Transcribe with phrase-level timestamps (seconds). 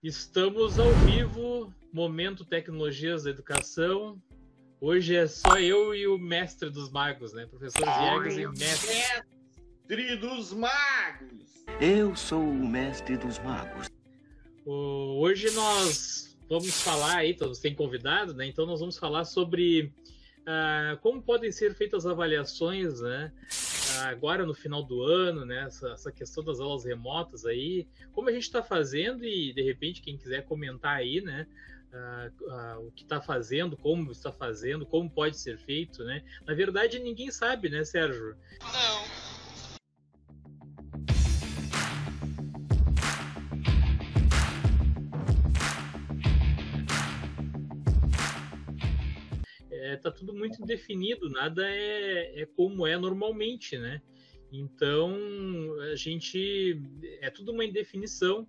[0.00, 4.16] Estamos ao vivo, Momento Tecnologias da Educação.
[4.80, 7.46] Hoje é só eu e o mestre dos magos, né?
[7.46, 8.94] Professor Viegas e mestre.
[9.88, 11.64] Mestre dos magos!
[11.80, 13.88] Eu sou o mestre dos magos.
[14.64, 18.46] Hoje nós vamos falar aí, todos têm convidado, né?
[18.46, 19.92] Então nós vamos falar sobre
[20.42, 23.32] uh, como podem ser feitas as avaliações, né?
[24.06, 28.32] Agora no final do ano, né, essa, essa questão das aulas remotas aí, como a
[28.32, 31.46] gente está fazendo e de repente quem quiser comentar aí, né,
[31.92, 36.22] uh, uh, o que está fazendo, como está fazendo, como pode ser feito, né?
[36.46, 38.36] Na verdade ninguém sabe, né, Sérgio?
[38.60, 39.17] Não.
[49.88, 54.02] É, tá tudo muito indefinido, nada é, é como é normalmente, né?
[54.52, 55.16] Então
[55.90, 56.80] a gente
[57.20, 58.46] é tudo uma indefinição.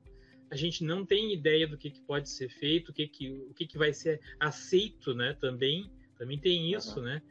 [0.52, 3.54] A gente não tem ideia do que, que pode ser feito, o que, que, o
[3.54, 5.34] que, que vai ser aceito, né?
[5.40, 7.06] Também, também tem isso, uhum.
[7.06, 7.22] né?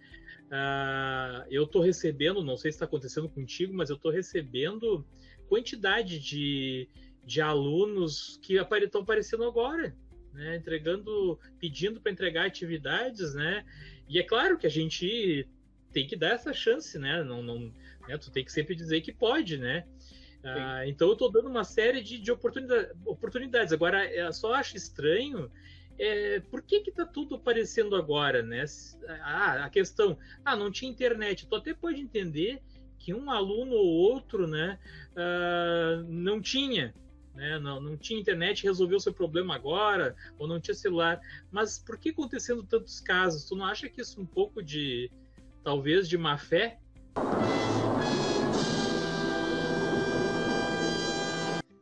[0.47, 5.05] Uh, eu estou recebendo, não sei se está acontecendo contigo, mas eu estou recebendo
[5.49, 6.89] quantidade de,
[7.25, 9.95] de alunos que estão aparecendo agora,
[10.33, 10.57] né?
[10.57, 13.65] Entregando, pedindo para entregar atividades, né?
[14.09, 15.47] E é claro que a gente
[15.93, 17.23] tem que dar essa chance, né?
[17.23, 17.73] Não, não,
[18.09, 18.19] né?
[18.19, 19.87] Tu tem que sempre dizer que pode, né?
[20.43, 23.73] Ah, então eu estou dando uma série de, de oportunidade, oportunidades.
[23.73, 25.51] Agora, eu só acho estranho
[25.99, 28.65] é, por que que tá tudo aparecendo agora, né?
[29.23, 31.47] Ah, a questão, ah, não tinha internet.
[31.47, 32.63] Tu até pode entender
[32.99, 34.79] que um aluno ou outro, né,
[35.13, 36.93] uh, não tinha,
[37.39, 37.59] né?
[37.61, 41.21] Não, não tinha internet, resolveu seu problema agora, ou não tinha celular.
[41.51, 43.45] Mas por que acontecendo tantos casos?
[43.45, 45.11] Tu não acha que isso é um pouco de,
[45.63, 46.79] talvez, de má fé?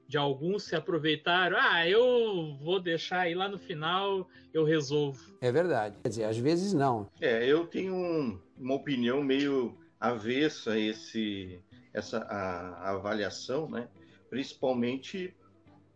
[0.06, 5.36] De alguns se aproveitaram, ah, eu vou deixar aí lá no final, eu resolvo.
[5.40, 5.96] É verdade.
[6.02, 7.10] Quer dizer, às vezes não.
[7.20, 11.60] É, eu tenho um, uma opinião meio avessa a esse,
[11.92, 13.88] essa a, a avaliação, né?
[14.28, 15.34] principalmente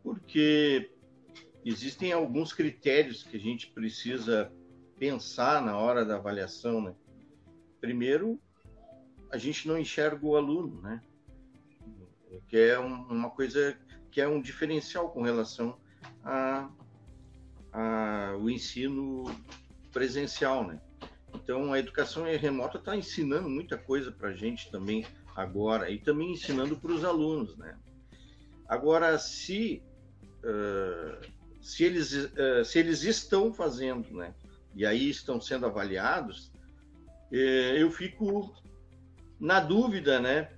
[0.02, 0.90] porque
[1.64, 4.52] existem alguns critérios que a gente precisa
[4.98, 6.94] pensar na hora da avaliação, né?
[7.80, 8.38] Primeiro,
[9.30, 11.02] a gente não enxerga o aluno, né?
[12.48, 13.78] Que é um, uma coisa
[14.10, 15.78] que é um diferencial com relação
[16.24, 16.68] a,
[17.72, 19.24] a o ensino
[19.92, 20.80] presencial, né?
[21.34, 26.32] Então, a educação remota está ensinando muita coisa para a gente também agora e também
[26.32, 27.78] ensinando para os alunos, né?
[28.68, 29.82] Agora, se
[30.44, 31.26] uh,
[31.60, 34.34] se, eles, uh, se eles estão fazendo, né,
[34.74, 36.52] e aí estão sendo avaliados,
[37.32, 38.54] eh, eu fico
[39.38, 40.48] na dúvida, né,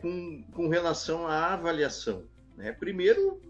[0.00, 2.24] com, com relação à avaliação.
[2.56, 2.70] Né?
[2.72, 3.42] Primeiro,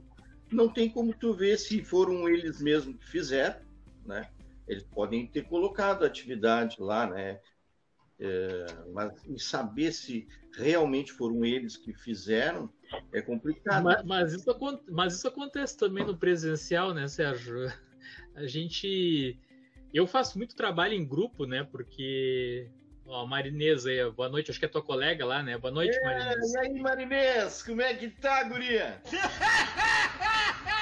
[0.50, 3.60] não tem como tu ver se foram eles mesmos que fizeram,
[4.04, 4.28] né?
[4.68, 7.40] Eles podem ter colocado atividade lá, né?
[8.24, 12.72] É, mas em saber se realmente foram eles que fizeram
[13.12, 13.82] é complicado.
[13.82, 14.56] Mas, mas, isso,
[14.88, 17.66] mas isso acontece também no presencial, né, Sérgio?
[18.36, 19.36] A gente.
[19.92, 21.64] Eu faço muito trabalho em grupo, né?
[21.64, 22.70] Porque.
[23.04, 25.58] Ó, Marinês aí, boa noite, acho que é tua colega lá, né?
[25.58, 26.52] Boa noite, é, Marinês.
[26.52, 29.02] E aí, Marinês, como é que tá, guria?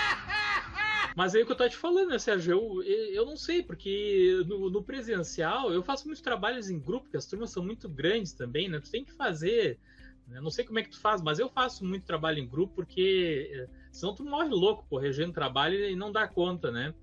[1.16, 2.52] Mas aí o que eu tô te falando, né, Sérgio?
[2.52, 7.16] Eu, eu não sei, porque no, no, presencial eu faço muitos trabalhos em grupo, porque
[7.16, 8.80] as turmas são muito grandes também, né?
[8.80, 9.78] Tu tem que fazer.
[10.26, 10.40] Né?
[10.40, 13.50] Não sei como é que tu faz, mas eu faço muito trabalho em grupo, porque
[13.52, 16.94] eh, senão tu morre louco, corrigindo trabalho e não dá conta, né?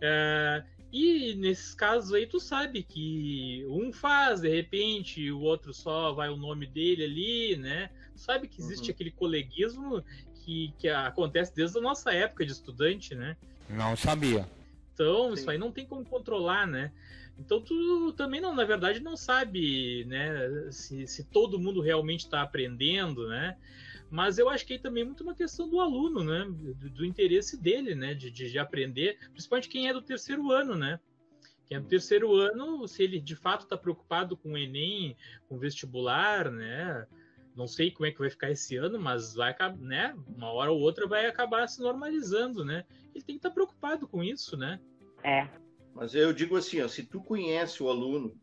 [0.00, 6.12] É, e nesses casos aí, tu sabe que um faz, de repente, o outro só
[6.12, 7.90] vai o nome dele ali, né?
[8.14, 8.94] Tu sabe que existe uhum.
[8.94, 10.02] aquele coleguismo
[10.48, 13.36] que, que acontece desde a nossa época de estudante, né?
[13.68, 14.48] Não sabia.
[14.94, 15.34] Então, Sim.
[15.34, 16.90] isso aí não tem como controlar, né?
[17.38, 22.40] Então, tu também, não, na verdade, não sabe né, se, se todo mundo realmente está
[22.40, 23.58] aprendendo, né?
[24.10, 26.46] Mas eu acho que aí também é muito uma questão do aluno, né?
[26.48, 28.14] Do, do interesse dele, né?
[28.14, 30.98] De, de, de, aprender, principalmente quem é do terceiro ano, né?
[31.66, 35.14] Quem é do terceiro ano, se ele de fato está preocupado com o Enem,
[35.46, 37.06] com o vestibular, né?
[37.58, 40.14] Não sei como é que vai ficar esse ano, mas vai né?
[40.28, 42.84] Uma hora ou outra vai acabar se normalizando, né?
[43.12, 44.78] Ele tem que estar preocupado com isso, né?
[45.24, 45.48] É.
[45.92, 48.40] Mas eu digo assim, ó, se tu conhece o aluno,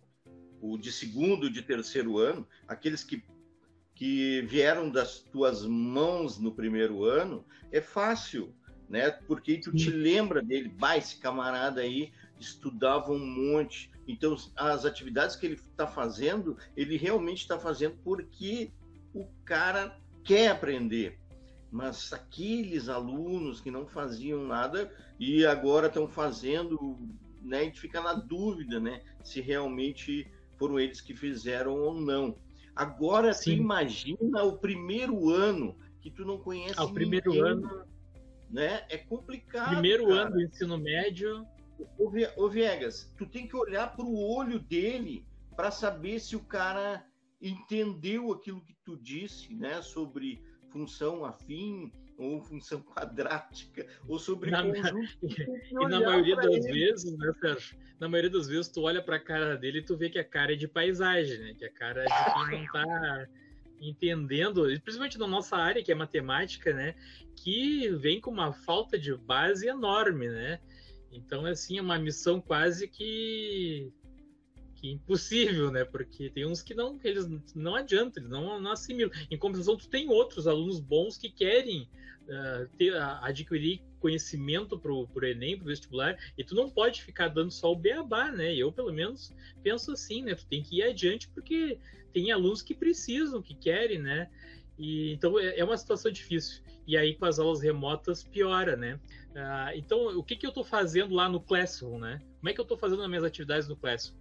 [0.59, 3.23] o de segundo, de terceiro ano, aqueles que
[3.94, 8.53] que vieram das tuas mãos no primeiro ano, é fácil,
[8.89, 9.09] né?
[9.09, 13.89] Porque tu te lembra dele, vai, esse camarada aí estudava um monte.
[14.06, 18.73] Então, as atividades que ele está fazendo, ele realmente está fazendo porque
[19.15, 21.17] o cara quer aprender.
[21.71, 24.89] mas aqueles alunos que não faziam nada
[25.19, 26.97] e agora estão fazendo,
[27.41, 32.38] né, a gente fica na dúvida, né, se realmente foram eles que fizeram ou não.
[32.75, 33.56] Agora, Sim.
[33.57, 37.85] tu imagina o primeiro ano que tu não conhece ah, o primeiro ninguém, ano,
[38.50, 38.85] né?
[38.89, 39.71] É complicado.
[39.71, 40.21] Primeiro cara.
[40.21, 41.45] ano do ensino médio.
[42.38, 45.25] Ô, Viegas, tu tem que olhar para o olho dele
[45.56, 47.06] para saber se o cara
[47.47, 54.63] entendeu aquilo que tu disse, né, sobre função afim ou função quadrática ou sobre na,
[54.63, 55.18] conjunto.
[55.21, 56.71] E, na maioria das ele.
[56.71, 57.77] vezes, né, Sérgio?
[58.00, 60.24] Na maioria das vezes tu olha para a cara dele e tu vê que a
[60.24, 61.53] cara é de paisagem, né?
[61.53, 63.27] Que a cara é de quem não tá
[63.80, 66.95] entendendo, principalmente na nossa área que é matemática, né?
[67.36, 70.59] Que vem com uma falta de base enorme, né?
[71.12, 73.94] Então, assim, é uma missão quase que
[74.75, 75.83] que impossível, né?
[75.83, 79.12] Porque tem uns que não, eles não adianta, eles não, não assimilam.
[79.31, 81.89] Em compensação, tu tem outros alunos bons que querem
[82.24, 87.30] uh, ter, uh, adquirir conhecimento pro, pro Enem, pro vestibular, e tu não pode ficar
[87.30, 88.54] dando só o beabá, né?
[88.54, 89.33] Eu, pelo menos,
[89.63, 90.36] penso assim, né?
[90.36, 91.80] Tu tem que ir adiante porque
[92.13, 94.30] tem alunos que precisam, que querem, né?
[94.77, 96.62] E, então é, é uma situação difícil.
[96.88, 99.00] E aí com as aulas remotas piora, né?
[99.31, 102.22] Uh, então o que, que eu estou fazendo lá no Classroom, né?
[102.39, 104.18] Como é que eu estou fazendo as minhas atividades no Classroom?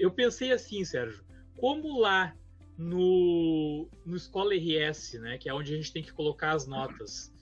[0.00, 1.24] Eu pensei assim, Sérgio,
[1.56, 2.34] como lá
[2.76, 7.32] no, no Escola RS, né, que é onde a gente tem que colocar as notas,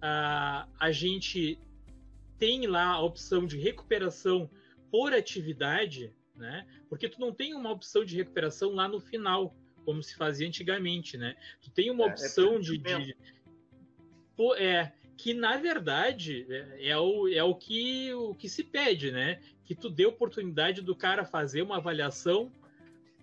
[0.00, 1.58] a, a gente
[2.38, 4.50] tem lá a opção de recuperação
[4.90, 6.66] por atividade, né?
[6.88, 9.54] Porque tu não tem uma opção de recuperação lá no final,
[9.84, 11.34] como se fazia antigamente, né?
[11.60, 13.16] Tu tem uma é, é opção é de, de,
[14.58, 19.40] é que na verdade é, é, o, é o que o que se pede, né?
[19.66, 22.50] Que tu dê oportunidade do cara fazer uma avaliação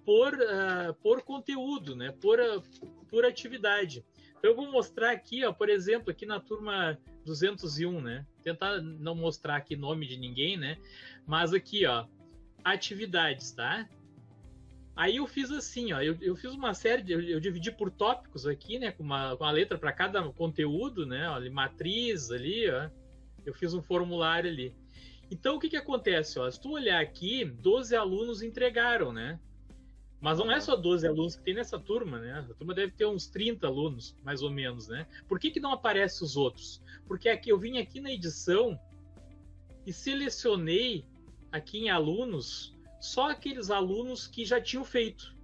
[0.06, 2.14] por, uh, por conteúdo, né?
[2.22, 2.62] Por, uh,
[3.10, 4.06] por atividade.
[4.38, 8.26] Então eu vou mostrar aqui, ó, por exemplo, aqui na turma 201, né?
[8.44, 10.78] Tentar não mostrar aqui nome de ninguém, né?
[11.26, 12.06] Mas aqui, ó,
[12.64, 13.88] atividades, tá?
[14.96, 17.90] Aí eu fiz assim, ó, eu, eu fiz uma série, de, eu, eu, dividi por
[17.90, 22.70] tópicos aqui, né, com uma, com uma letra para cada conteúdo, né, ó, matriz ali,
[22.70, 22.90] ó,
[23.44, 24.76] eu fiz um formulário ali.
[25.32, 26.40] Então, o que, que acontece?
[26.40, 26.50] Ó?
[26.50, 29.40] Se tu olhar aqui, 12 alunos entregaram, né?
[30.24, 32.46] Mas não é só 12 alunos que tem nessa turma, né?
[32.50, 35.06] A turma deve ter uns 30 alunos, mais ou menos, né?
[35.28, 36.82] Por que, que não aparece os outros?
[37.06, 38.80] Porque aqui eu vim aqui na edição
[39.86, 41.06] e selecionei
[41.52, 45.36] aqui em alunos só aqueles alunos que já tinham feito.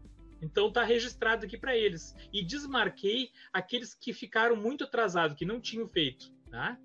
[0.42, 2.16] Então está registrado aqui para eles.
[2.31, 6.31] E desmarquei aqueles que ficaram muito atrasados, que não tinham feito.
[6.50, 6.80] Tá?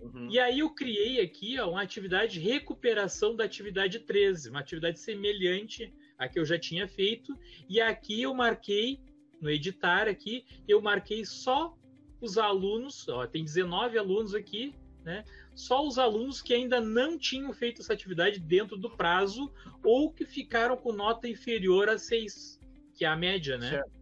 [0.00, 0.28] Uhum.
[0.30, 4.98] E aí eu criei aqui ó, uma atividade de recuperação da atividade 13, uma atividade
[4.98, 7.36] semelhante à que eu já tinha feito.
[7.68, 9.00] E aqui eu marquei,
[9.40, 11.76] no editar aqui, eu marquei só
[12.20, 15.24] os alunos, ó, tem 19 alunos aqui, né?
[15.54, 19.50] Só os alunos que ainda não tinham feito essa atividade dentro do prazo
[19.82, 22.60] ou que ficaram com nota inferior a 6,
[22.94, 23.70] que é a média, né?
[23.70, 23.96] Certo.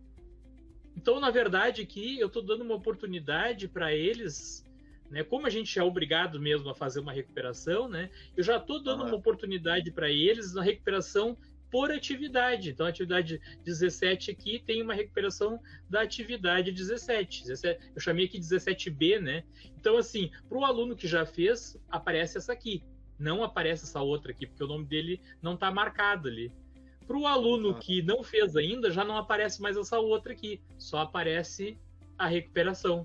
[0.96, 4.63] Então, na verdade, aqui eu estou dando uma oportunidade para eles
[5.10, 5.22] né?
[5.22, 8.10] Como a gente é obrigado mesmo a fazer uma recuperação, né?
[8.36, 9.08] Eu já estou dando uhum.
[9.08, 11.36] uma oportunidade para eles na recuperação
[11.74, 12.70] por atividade.
[12.70, 15.58] Então, a atividade 17 aqui tem uma recuperação
[15.90, 17.44] da atividade 17.
[17.94, 19.42] Eu chamei aqui 17B, né?
[19.76, 22.84] Então, assim, para o aluno que já fez, aparece essa aqui.
[23.18, 26.52] Não aparece essa outra aqui, porque o nome dele não está marcado ali.
[27.08, 30.60] Para o aluno que não fez ainda, já não aparece mais essa outra aqui.
[30.78, 31.76] Só aparece
[32.16, 33.04] a recuperação.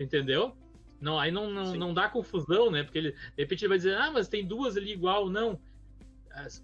[0.00, 0.56] Entendeu?
[1.00, 2.82] Não, aí não, não, não dá confusão, né?
[2.82, 5.30] Porque ele, de repente ele vai dizer, ah, mas tem duas ali igual.
[5.30, 5.58] Não.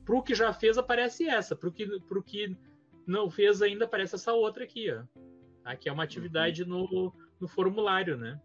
[0.04, 1.56] Pro que já fez, aparece essa.
[1.56, 2.56] Pro que, pro que
[3.06, 5.04] não fez ainda, aparece essa outra aqui, ó.
[5.64, 6.68] Aqui é uma atividade uhum.
[6.68, 8.40] no, no formulário, né?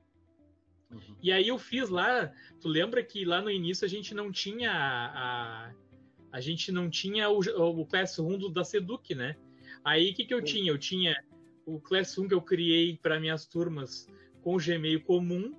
[0.89, 1.15] Uhum.
[1.21, 4.71] E aí eu fiz lá, tu lembra que lá no início a gente não tinha
[4.71, 5.74] a, a,
[6.31, 9.36] a gente não tinha o, o Classroom do, da Seduc, né?
[9.83, 10.71] Aí o que, que eu tinha?
[10.71, 11.15] Eu tinha
[11.65, 14.07] o Classroom que eu criei para minhas turmas
[14.41, 15.55] com o Gmail comum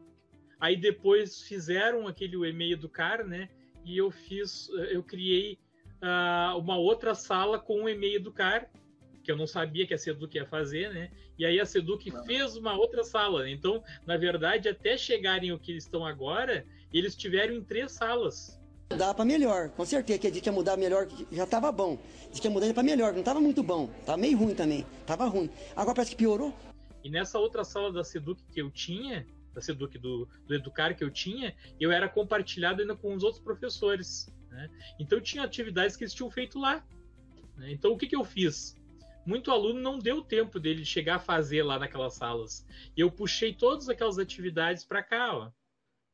[0.63, 3.49] Aí depois fizeram aquele e-mail do cara, né?
[3.85, 5.59] E eu fiz, eu criei
[6.01, 8.71] uh, uma outra sala com o e-mail do cara,
[9.25, 11.11] que eu não sabia que a Seduc ia fazer, né?
[11.37, 12.25] E aí a Seduc não.
[12.25, 13.43] fez uma outra sala.
[13.43, 13.51] Né?
[13.51, 18.57] Então, na verdade, até chegarem o que eles estão agora, eles tiveram em três salas.
[18.93, 21.99] Mudar para melhor, com certeza que a gente ia mudar melhor, já estava bom.
[22.31, 25.27] Diz que ia mudar para melhor, não estava muito bom, estava meio ruim também, estava
[25.27, 25.51] ruim.
[25.75, 26.55] Agora parece que piorou.
[27.03, 31.05] E nessa outra sala da Seduc que eu tinha, da Seduc, do, do Educar que
[31.05, 34.27] eu tinha, eu era compartilhado ainda com os outros professores.
[34.51, 34.69] Né?
[34.99, 36.85] Então tinha atividades que eles tinham feito lá.
[37.57, 37.73] Né?
[37.73, 38.77] Então o que, que eu fiz?
[39.25, 42.67] muito aluno não deu tempo dele chegar a fazer lá naquelas salas.
[42.97, 45.51] E eu puxei todas aquelas atividades para cá, ó.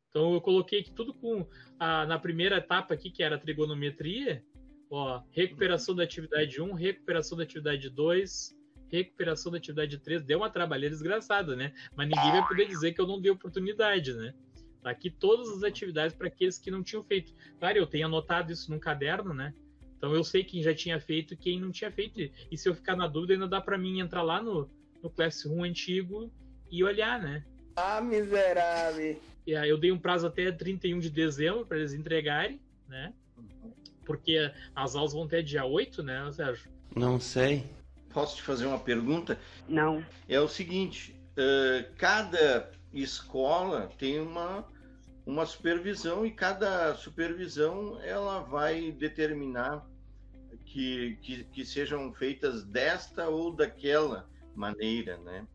[0.08, 1.46] Então eu coloquei aqui tudo com
[1.78, 4.44] a, na primeira etapa aqui, que era a trigonometria,
[4.90, 8.57] ó, recuperação da atividade 1, recuperação da atividade 2,
[8.90, 10.22] recuperação da atividade 3.
[10.22, 11.72] Deu uma trabalheira desgraçada, né?
[11.94, 14.34] Mas ninguém vai poder dizer que eu não dei oportunidade, né?
[14.82, 17.32] Tá aqui todas as atividades para aqueles que não tinham feito.
[17.58, 19.52] Claro, eu tenho anotado isso num caderno, né?
[19.96, 22.20] Então eu sei quem já tinha feito e quem não tinha feito.
[22.50, 24.70] E se eu ficar na dúvida, ainda dá para mim entrar lá no,
[25.02, 26.32] no Classroom antigo
[26.70, 27.44] e olhar, né?
[27.76, 29.20] Ah, miserável!
[29.46, 33.12] E aí eu dei um prazo até 31 de dezembro para eles entregarem, né?
[34.04, 36.70] Porque as aulas vão até dia 8, né, Sérgio?
[36.94, 37.64] Não sei.
[38.12, 39.38] Posso te fazer uma pergunta?
[39.68, 40.04] Não.
[40.28, 44.66] É o seguinte: uh, cada escola tem uma,
[45.26, 49.86] uma supervisão e cada supervisão ela vai determinar
[50.64, 55.46] que, que, que sejam feitas desta ou daquela maneira, né?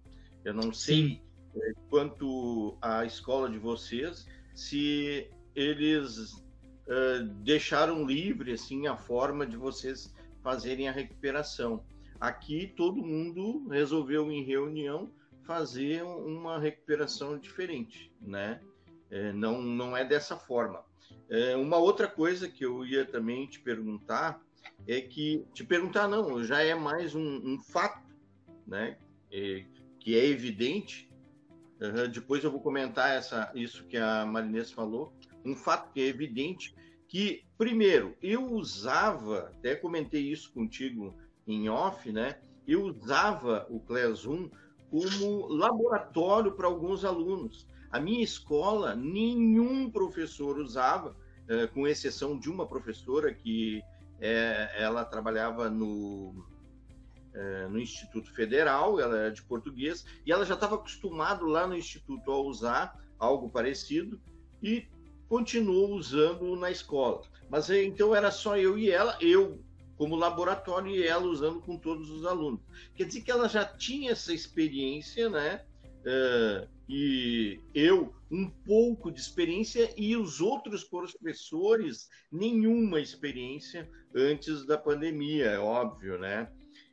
[0.44, 1.22] Eu não sei
[1.56, 9.56] é, quanto à escola de vocês, se eles uh, deixaram livre assim a forma de
[9.56, 11.84] vocês fazerem a recuperação.
[12.24, 15.12] Aqui todo mundo resolveu em reunião
[15.42, 18.62] fazer uma recuperação diferente, né?
[19.12, 20.86] É, não, não é dessa forma.
[21.30, 24.42] É, uma outra coisa que eu ia também te perguntar
[24.88, 28.08] é que te perguntar não, já é mais um, um fato,
[28.66, 28.98] né?
[29.30, 29.66] É,
[30.00, 31.12] que é evidente.
[32.14, 35.12] Depois eu vou comentar essa, isso que a Marinês falou.
[35.44, 36.74] Um fato que é evidente
[37.06, 41.14] que, primeiro, eu usava, até comentei isso contigo
[41.48, 42.38] em off, né?
[42.68, 44.50] Eu usava o Classroom
[44.90, 47.68] como laboratório para alguns alunos.
[47.92, 51.16] A minha escola, nenhum professor usava,
[51.48, 53.84] eh, com exceção de uma professora que
[54.20, 56.46] eh, ela trabalhava no,
[57.34, 61.76] eh, no Instituto Federal, ela era de português, e ela já estava acostumado lá no
[61.76, 64.20] Instituto a usar algo parecido
[64.62, 64.88] e
[65.28, 67.22] continuou usando na escola.
[67.50, 69.60] Mas então era só eu e ela, eu
[70.04, 72.60] como laboratório e ela usando com todos os alunos.
[72.94, 75.64] Quer dizer que ela já tinha essa experiência, né?
[76.02, 84.78] Uh, e eu um pouco de experiência e os outros professores nenhuma experiência antes da
[84.78, 86.52] pandemia, é óbvio, né?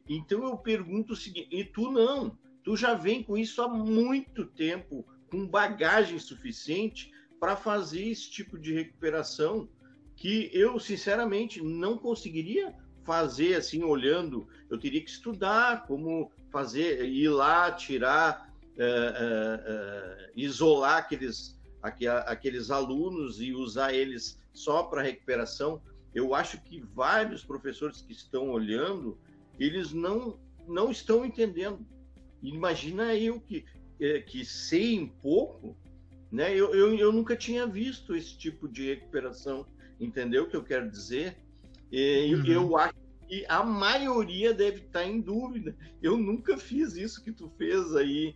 [0.09, 2.39] Então eu pergunto o seguinte: e tu não?
[2.63, 8.57] Tu já vem com isso há muito tempo, com bagagem suficiente para fazer esse tipo
[8.57, 9.69] de recuperação
[10.15, 12.73] que eu sinceramente não conseguiria
[13.05, 20.31] fazer assim olhando, eu teria que estudar como fazer, ir lá, tirar, é, é, é,
[20.35, 21.59] isolar aqueles,
[22.27, 25.83] aqueles alunos e usar eles só para recuperação.
[26.15, 29.19] Eu acho que vários professores que estão olhando,
[29.59, 31.87] eles não, não estão entendendo.
[32.43, 33.65] Imagina eu que,
[34.27, 35.77] que sei um pouco,
[36.33, 36.51] né?
[36.55, 39.67] Eu, eu, eu nunca tinha visto esse tipo de recuperação,
[40.01, 41.37] entendeu o que eu quero dizer?
[41.91, 42.45] E, uhum.
[42.47, 42.95] Eu acho
[43.29, 45.75] que a maioria deve estar em dúvida.
[46.03, 48.35] Eu nunca fiz isso que tu fez aí,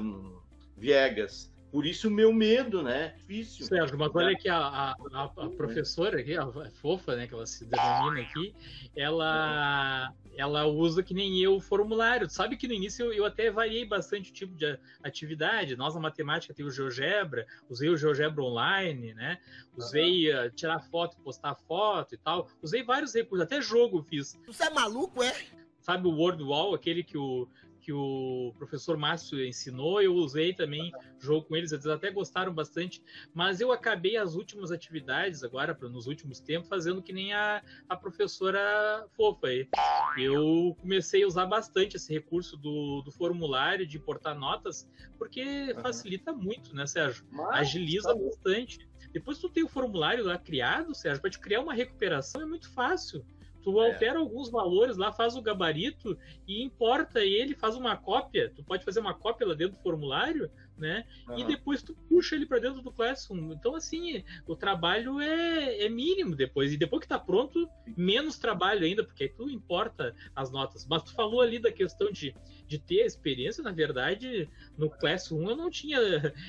[0.00, 0.32] um,
[0.76, 1.52] Viegas.
[1.70, 3.14] Por isso o meu medo, né?
[3.16, 3.64] Difícil.
[3.64, 7.64] Sérgio, mas olha aqui, a, a, a, professora aqui, a fofa, né, que ela se
[7.64, 8.54] denomina aqui,
[8.94, 12.28] ela, ela usa que nem eu o formulário.
[12.28, 15.76] Sabe que no início eu, eu até variei bastante o tipo de atividade.
[15.76, 19.38] Nós, na matemática, tem o GeoGebra, usei o GeoGebra online, né?
[19.76, 22.48] Usei uh, tirar foto, postar foto e tal.
[22.62, 24.38] Usei vários recursos, até jogo fiz.
[24.46, 25.34] Você é maluco, é?
[25.80, 27.48] Sabe o Word Wall, aquele que o,
[27.82, 33.02] que o professor Márcio ensinou, eu usei também, jogo com eles, eles até gostaram bastante,
[33.34, 37.96] mas eu acabei as últimas atividades agora, nos últimos tempos, fazendo que nem a, a
[37.96, 39.68] professora fofa aí.
[40.16, 46.32] Eu comecei a usar bastante esse recurso do, do formulário, de importar notas, porque facilita
[46.32, 47.26] muito, né, Sérgio?
[47.30, 48.88] Mas, Agiliza tá bastante.
[49.12, 52.70] Depois tu tem o formulário lá criado, Sérgio, para te criar uma recuperação é muito
[52.70, 53.24] fácil.
[53.62, 53.86] Tu é.
[53.92, 58.52] altera alguns valores lá, faz o gabarito e importa ele, faz uma cópia.
[58.54, 61.04] Tu pode fazer uma cópia lá dentro do formulário, né?
[61.28, 61.38] Uhum.
[61.38, 63.52] E depois tu puxa ele para dentro do Classroom.
[63.52, 66.72] Então, assim, o trabalho é, é, mínimo depois.
[66.72, 70.86] E depois que tá pronto, menos trabalho ainda, porque aí tu importa as notas.
[70.86, 72.34] Mas tu falou ali da questão de,
[72.72, 74.48] de ter a experiência, na verdade,
[74.78, 75.98] no Classroom eu não tinha,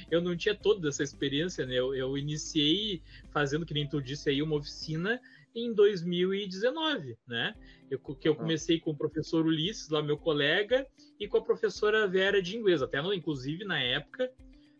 [0.09, 1.75] eu não tinha toda essa experiência, né?
[1.75, 3.01] Eu, eu iniciei
[3.31, 5.19] fazendo, que nem tu disse aí, uma oficina
[5.53, 7.53] em 2019, né?
[7.91, 10.87] Eu, que eu comecei com o professor Ulisses, lá meu colega,
[11.19, 12.81] e com a professora Vera de inglês.
[12.81, 14.31] Até, inclusive, na época,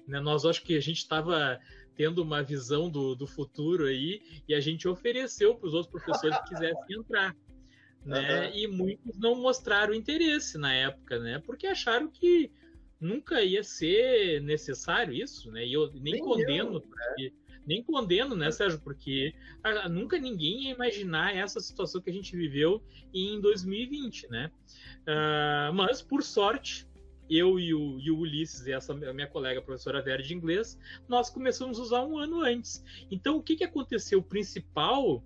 [0.08, 1.60] né, nós acho que a gente estava
[1.96, 6.38] tendo uma visão do, do futuro aí, e a gente ofereceu para os outros professores
[6.40, 7.36] que quisessem entrar.
[8.06, 8.48] Né?
[8.48, 8.52] Aham.
[8.56, 11.42] E muitos não mostraram interesse na época, né?
[11.46, 12.52] Porque acharam que
[13.00, 15.66] nunca ia ser necessário isso, né?
[15.66, 17.34] E eu nem, Nem condeno, eu, porque-
[17.66, 18.80] nem condeno, né, Sérgio?
[18.82, 19.34] Porque
[19.90, 22.84] nunca ninguém ia imaginar essa situação que a gente viveu
[23.14, 24.52] em 2020, né?
[25.08, 26.88] Ah, mas, por sorte,
[27.30, 31.30] eu e o, e o Ulisses e essa minha colega, professora Vera de inglês, nós
[31.30, 32.84] começamos a usar um ano antes.
[33.10, 34.20] Então, o que, que aconteceu?
[34.20, 35.24] O principal,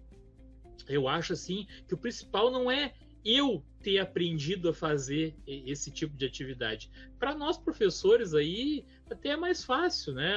[0.87, 2.93] eu acho assim, que o principal não é
[3.25, 6.89] eu ter aprendido a fazer esse tipo de atividade.
[7.19, 10.33] Para nós professores aí, até é mais fácil, né?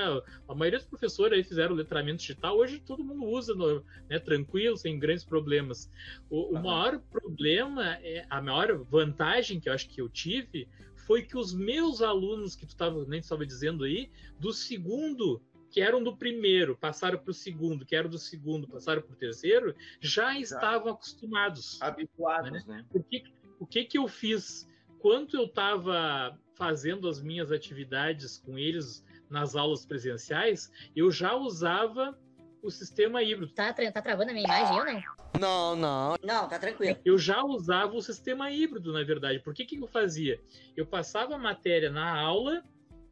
[0.48, 4.76] A maioria dos professores aí fizeram letramento digital, hoje todo mundo usa, no- né, tranquilo,
[4.76, 5.90] sem grandes problemas.
[6.28, 11.22] O, o maior problema, é, a maior vantagem que eu acho que eu tive foi
[11.22, 16.02] que os meus alunos que tu tava, nem estava dizendo aí, do segundo, que eram
[16.02, 20.38] do primeiro, passaram para o segundo, que eram do segundo, passaram para o terceiro, já
[20.38, 21.80] estavam acostumados.
[21.80, 22.84] Habituados, né?
[22.92, 23.24] O que,
[23.58, 24.68] o que que eu fiz?
[24.98, 32.18] Quando eu estava fazendo as minhas atividades com eles nas aulas presenciais, eu já usava
[32.62, 33.52] o sistema híbrido.
[33.52, 35.20] Tá, tá travando a minha imagem, eu não.
[35.40, 36.16] Não, não.
[36.22, 36.98] Não, tá tranquilo.
[37.04, 39.38] Eu já usava o sistema híbrido, na verdade.
[39.38, 40.38] Por que, que eu fazia?
[40.76, 42.62] Eu passava a matéria na aula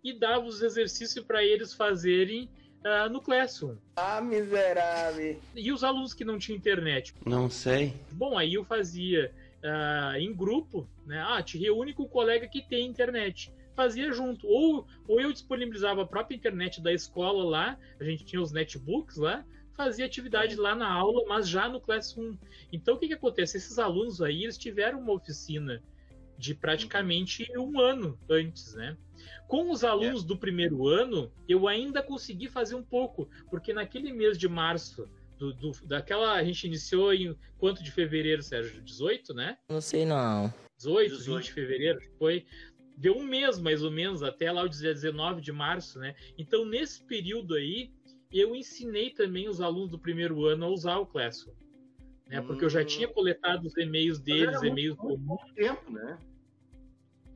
[0.03, 2.49] e dava os exercícios para eles fazerem
[2.85, 3.77] ah, no Classroom.
[3.97, 5.41] Ah, miserável.
[5.55, 7.15] E os alunos que não tinham internet?
[7.27, 7.95] Não sei.
[8.13, 11.25] Bom, aí eu fazia ah, em grupo, né?
[11.29, 13.53] Ah, te reúne com o colega que tem internet.
[13.75, 14.47] Fazia junto.
[14.47, 19.17] Ou, ou eu disponibilizava a própria internet da escola lá, a gente tinha os netbooks
[19.17, 19.45] lá,
[19.77, 22.37] fazia atividade lá na aula, mas já no Classroom.
[22.73, 23.57] Então o que, que acontece?
[23.57, 25.83] Esses alunos aí, eles tiveram uma oficina
[26.39, 28.97] de praticamente um ano antes, né?
[29.49, 34.39] Com os alunos do primeiro ano, eu ainda consegui fazer um pouco, porque naquele mês
[34.39, 36.33] de março, do, do- daquela.
[36.35, 38.83] A gente iniciou em quanto de fevereiro, Sérgio?
[38.83, 39.57] 18, né?
[39.69, 40.53] Não sei não.
[40.79, 41.37] 18, 18.
[41.39, 42.47] 20 de fevereiro, acho que foi.
[42.97, 46.15] Deu um mês mais ou menos, até lá o dia 19 de março, né?
[46.37, 47.93] Então, nesse período aí,
[48.33, 51.55] eu ensinei também os alunos do primeiro ano a usar o Classroom.
[52.27, 52.41] Né?
[52.43, 52.87] Porque eu já Hum.
[52.87, 55.53] tinha coletado os e-mails deles, muito e-mails pouco comuns.
[55.55, 56.19] tempo, né?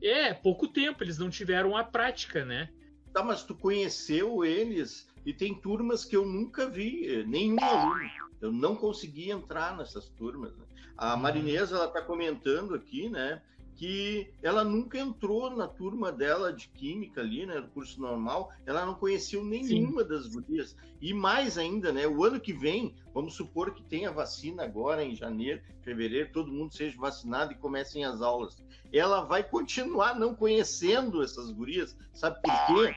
[0.03, 2.69] É, pouco tempo, eles não tiveram a prática, né?
[3.13, 8.01] Tá, mas tu conheceu eles e tem turmas que eu nunca vi, eh, nenhum aluno.
[8.41, 10.53] Eu não consegui entrar nessas turmas.
[10.57, 10.65] né?
[10.97, 13.41] A Marinesa, ela tá comentando aqui, né,
[13.75, 18.85] que ela nunca entrou na turma dela de química ali, né, no curso normal, ela
[18.85, 20.75] não conheceu nenhuma das gurias.
[21.01, 25.15] E mais ainda, né, o ano que vem, vamos supor que tenha vacina agora em
[25.15, 28.63] janeiro, fevereiro, todo mundo seja vacinado e comecem as aulas.
[28.91, 32.95] Ela vai continuar não conhecendo essas gurias, sabe por quê?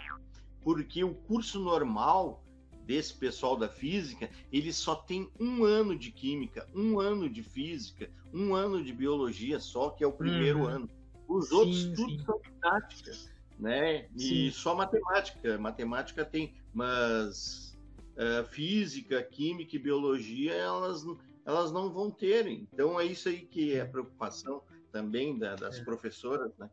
[0.63, 2.43] Porque o curso normal
[2.87, 8.09] desse pessoal da física, ele só tem um ano de química, um ano de física,
[8.33, 10.69] um ano de biologia só, que é o primeiro Uhum.
[10.69, 10.91] ano.
[11.29, 12.25] Os Sim, outros tudo sim.
[12.25, 13.13] são didática,
[13.59, 14.09] né?
[14.17, 14.47] Sim.
[14.47, 15.59] E só matemática.
[15.59, 17.77] Matemática tem, mas
[18.17, 21.05] eh, física, química e biologia, elas,
[21.45, 22.47] elas não vão ter.
[22.47, 25.85] Então é isso aí que é a preocupação também da- das É.
[25.85, 26.71] professoras, né?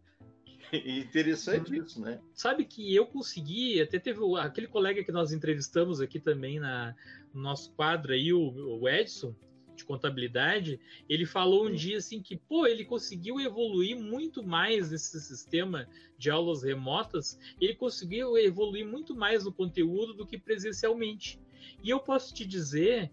[1.06, 1.84] Interessante Uhum.
[1.84, 2.20] isso, né?
[2.34, 6.96] Sabe que eu consegui, até teve aquele colega que nós entrevistamos aqui também na,
[7.34, 9.36] no nosso quadro aí, o, o Edson,
[9.76, 11.76] de contabilidade, ele falou um Sim.
[11.76, 17.76] dia assim que, pô, ele conseguiu evoluir muito mais nesse sistema de aulas remotas, ele
[17.76, 21.40] conseguiu evoluir muito mais no conteúdo do que presencialmente.
[21.84, 23.12] E eu posso te dizer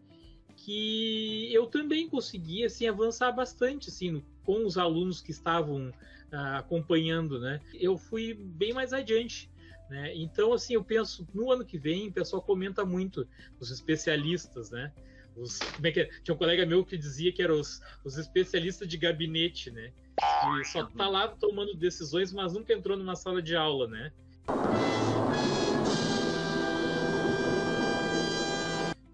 [0.57, 5.93] que eu também consegui assim avançar bastante assim no- com os alunos que estavam
[6.33, 7.61] ah, acompanhando, né?
[7.75, 9.51] Eu fui bem mais adiante.
[9.89, 10.13] Né?
[10.15, 13.27] Então, assim, eu penso, no ano que vem, o pessoal comenta muito,
[13.59, 14.93] os especialistas, né?
[15.37, 16.11] Os, como é que é?
[16.23, 19.93] Tinha um colega meu que dizia que eram os, os especialistas de gabinete, né?
[20.17, 24.13] Que só tá lá tomando decisões, mas nunca entrou numa sala de aula, né?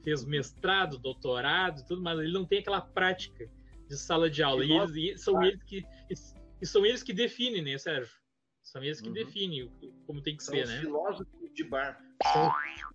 [0.05, 3.49] Fez mestrado, doutorado, tudo, mas ele não tem aquela prática
[3.89, 4.65] de sala de aula.
[4.65, 5.85] E, nós- eles, e são eles que
[6.61, 8.15] e são eles que definem, né, Sérgio?
[8.63, 9.15] São eles que Uhum.
[9.15, 9.71] definem
[10.07, 10.81] como tem que São ser, os né?
[10.81, 12.01] filósofos de bar.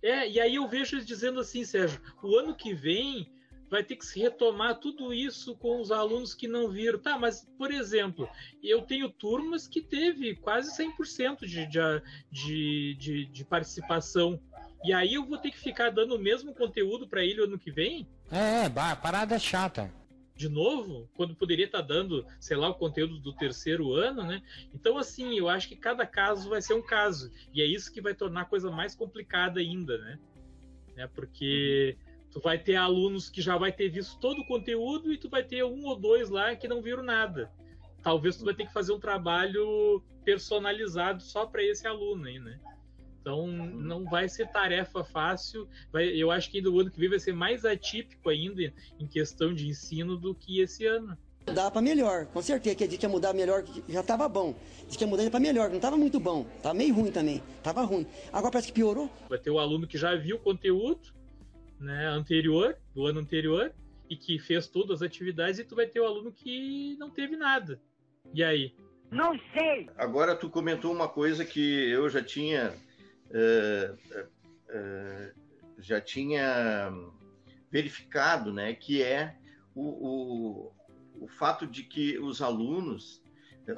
[0.02, 3.30] É, e aí eu vejo eles dizendo assim, Sérgio, o ano que vem
[3.70, 6.98] vai ter que se retomar tudo isso com os alunos que não viram.
[6.98, 8.28] Tá, mas, por exemplo,
[8.62, 11.78] eu tenho turmas que teve quase 100% de, de,
[12.30, 14.38] de, de, de participação.
[14.84, 17.70] E aí eu vou ter que ficar dando o mesmo conteúdo para ele ano que
[17.70, 18.06] vem?
[18.30, 19.90] É, ba- parada chata.
[20.42, 24.42] De novo, quando poderia estar dando, sei lá, o conteúdo do terceiro ano, né?
[24.74, 27.30] Então, assim, eu acho que cada caso vai ser um caso.
[27.52, 30.18] E é isso que vai tornar a coisa mais complicada ainda, né?
[30.96, 31.06] né?
[31.14, 31.96] Porque
[32.32, 35.44] Tu vai ter alunos que já vai ter visto todo o conteúdo e tu vai
[35.44, 37.52] ter um ou dois lá que não viram nada.
[38.02, 42.58] Talvez tu vai ter que fazer um trabalho personalizado só para esse aluno aí, né?
[43.22, 45.68] Então não vai ser tarefa fácil.
[45.92, 49.54] Vai, eu acho que do ano que vem vai ser mais atípico ainda em questão
[49.54, 51.16] de ensino do que esse ano.
[51.46, 54.54] Dá para melhor, com certeza que a gente ia mudar melhor, já estava bom.
[54.86, 57.82] Diz que ia mudar para melhor, não estava muito bom, estava meio ruim também, estava
[57.82, 58.06] ruim.
[58.32, 59.10] Agora parece que piorou.
[59.28, 61.12] Vai ter o aluno que já viu o conteúdo,
[61.80, 63.72] né, anterior, do ano anterior,
[64.08, 67.36] e que fez todas as atividades, e tu vai ter o aluno que não teve
[67.36, 67.80] nada.
[68.32, 68.72] E aí?
[69.10, 69.90] Não sei.
[69.96, 72.72] Agora tu comentou uma coisa que eu já tinha
[73.32, 75.32] uh, uh,
[75.78, 76.92] já tinha
[77.70, 79.36] verificado, né, que é
[79.74, 80.72] o, o,
[81.24, 83.22] o fato de que os alunos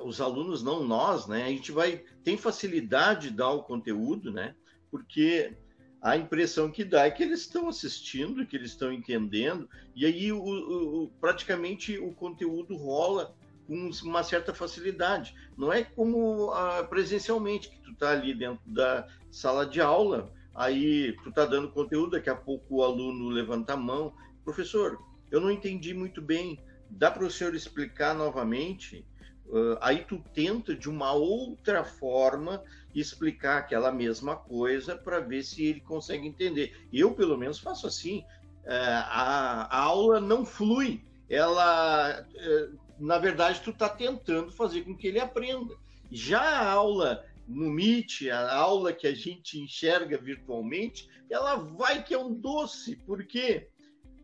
[0.02, 1.44] os alunos não nós, né?
[1.44, 4.54] A gente vai tem facilidade de dar o conteúdo, né?
[4.90, 5.54] Porque
[6.00, 10.32] a impressão que dá é que eles estão assistindo, que eles estão entendendo, e aí
[10.32, 13.34] o, o, praticamente o conteúdo rola
[13.66, 15.35] com uma certa facilidade.
[15.57, 21.16] Não é como ah, presencialmente, que tu está ali dentro da sala de aula, aí
[21.22, 24.12] tu está dando conteúdo, daqui a pouco o aluno levanta a mão,
[24.44, 24.98] professor,
[25.31, 29.05] eu não entendi muito bem, dá para o senhor explicar novamente?
[29.46, 32.62] Uh, aí tu tenta de uma outra forma
[32.94, 36.77] explicar aquela mesma coisa para ver se ele consegue entender.
[36.92, 38.20] Eu, pelo menos, faço assim.
[38.64, 41.05] Uh, a, a, aula não flui.
[41.29, 45.76] Ela, uh, na verdade, tu está tentando fazer com que ele aprenda.
[46.10, 52.14] Já a aula no Meet, a aula que a gente enxerga virtualmente, ela vai que
[52.14, 52.96] é um doce.
[52.96, 53.68] Por quê?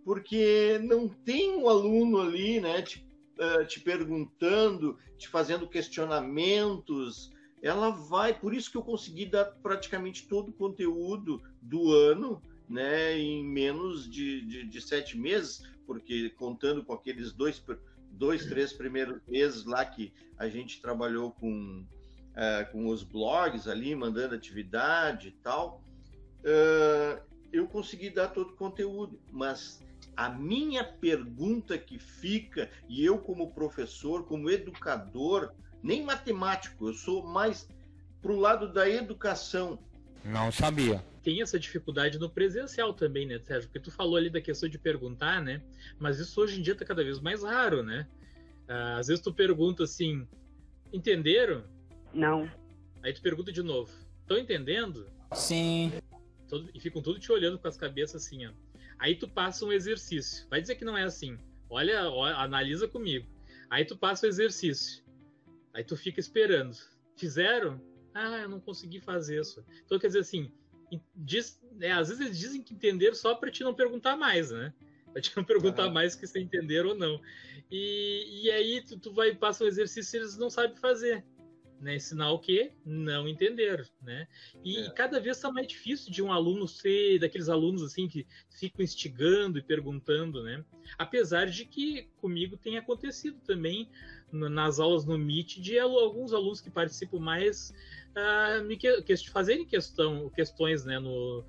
[0.02, 2.80] Porque não tem um aluno ali, né?
[2.80, 3.06] Te,
[3.38, 7.30] uh, te perguntando, te fazendo questionamentos.
[7.62, 13.18] Ela vai, por isso que eu consegui dar praticamente todo o conteúdo do ano, né,
[13.18, 17.60] em menos de, de, de sete meses, porque contando com aqueles dois,
[18.12, 21.84] dois, três primeiros meses lá que a gente trabalhou com,
[22.30, 25.82] uh, com os blogs ali, mandando atividade e tal,
[26.44, 27.20] uh,
[27.52, 29.82] eu consegui dar todo o conteúdo, mas
[30.16, 37.26] a minha pergunta que fica, e eu como professor, como educador, nem matemático, eu sou
[37.26, 37.68] mais
[38.22, 39.76] pro lado da educação.
[40.24, 41.04] Não sabia.
[41.22, 43.68] Tem essa dificuldade no presencial também, né, Sérgio?
[43.68, 45.62] Porque tu falou ali da questão de perguntar, né?
[45.98, 48.08] Mas isso hoje em dia tá cada vez mais raro, né?
[48.66, 50.26] Ah, às vezes tu pergunta assim,
[50.92, 51.64] entenderam?
[52.14, 52.50] Não.
[53.02, 55.06] Aí tu pergunta de novo, estão entendendo?
[55.34, 55.92] Sim.
[56.74, 58.52] E ficam tudo te olhando com as cabeças assim, ó.
[58.98, 60.46] Aí tu passa um exercício.
[60.48, 61.38] Vai dizer que não é assim.
[61.68, 63.26] Olha, olha, analisa comigo.
[63.68, 65.04] Aí tu passa o exercício.
[65.72, 66.76] Aí tu fica esperando.
[67.16, 67.80] Fizeram?
[68.12, 69.64] Ah, eu não consegui fazer isso.
[69.84, 70.52] Então quer dizer assim,
[71.14, 74.72] diz, é, às vezes eles dizem que entenderam só para te não perguntar mais, né?
[75.12, 75.92] Pra te não perguntar uhum.
[75.92, 77.20] mais que se entenderam ou não.
[77.70, 81.24] E, e aí tu, tu vai passa um exercício e eles não sabem fazer
[81.80, 81.98] né?
[81.98, 84.28] Sinal que não entenderam, né?
[84.62, 84.90] E é.
[84.90, 89.58] cada vez está mais difícil de um aluno ser daqueles alunos assim que ficam instigando
[89.58, 90.62] e perguntando, né?
[90.98, 93.88] Apesar de que comigo tem acontecido também
[94.30, 97.72] nas aulas no Meet de alguns alunos que participam mais
[98.16, 100.98] uh, me que, fazerem questão, questões, né?
[100.98, 101.44] No,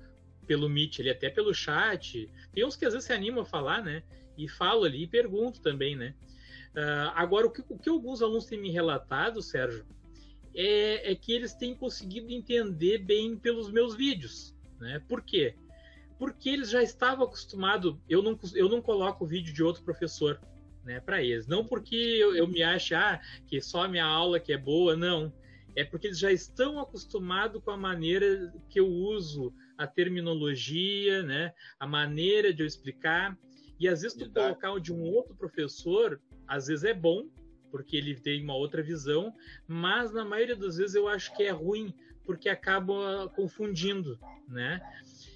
[0.46, 2.28] pelo Meet, ali, até pelo chat.
[2.52, 4.02] Tem uns que às vezes se animam a falar, né?
[4.36, 6.14] E falo ali e pergunto também, né?
[6.74, 9.84] Uh, agora, o que, o que alguns alunos têm me relatado, Sérgio,
[10.54, 14.54] é, é que eles têm conseguido entender bem pelos meus vídeos.
[14.80, 15.02] Né?
[15.08, 15.54] Por quê?
[16.18, 17.96] Porque eles já estavam acostumados.
[18.08, 20.40] Eu não, eu não coloco o vídeo de outro professor
[20.84, 21.46] né, para eles.
[21.46, 24.96] Não porque eu, eu me acho ah, que só a minha aula que é boa,
[24.96, 25.32] não.
[25.74, 31.52] É porque eles já estão acostumados com a maneira que eu uso a terminologia, né,
[31.78, 33.36] a maneira de eu explicar.
[33.78, 37.28] E às vezes tu colocar de um outro professor, às vezes é bom,
[37.70, 39.34] porque ele tem uma outra visão,
[39.66, 41.92] mas na maioria das vezes eu acho que é ruim,
[42.24, 44.80] porque acaba confundindo, né?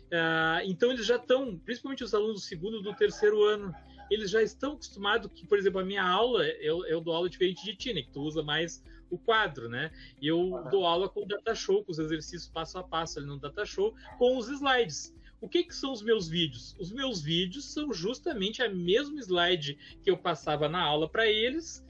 [0.06, 3.74] Uh, então eles já estão, principalmente os alunos do segundo e do terceiro ano,
[4.08, 7.64] eles já estão acostumados que, por exemplo, a minha aula, eu, eu dou aula diferente
[7.64, 9.90] de ti, né, que tu usa mais o quadro, né?
[10.20, 13.26] E eu dou aula com o data show, com os exercícios passo a passo ali
[13.26, 15.14] no data show, com os slides.
[15.40, 16.74] O que, que são os meus vídeos?
[16.78, 21.84] Os meus vídeos são justamente a mesma slide que eu passava na aula para eles,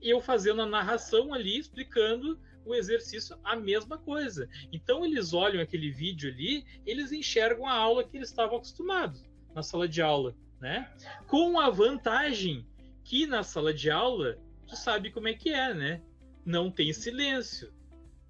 [0.00, 4.48] e eu fazendo a narração ali, explicando o exercício, a mesma coisa.
[4.72, 9.62] Então eles olham aquele vídeo ali, eles enxergam a aula que eles estavam acostumados na
[9.62, 10.92] sala de aula, né?
[11.26, 12.66] Com a vantagem
[13.02, 16.02] que na sala de aula tu sabe como é que é, né?
[16.48, 17.70] Não tem silêncio,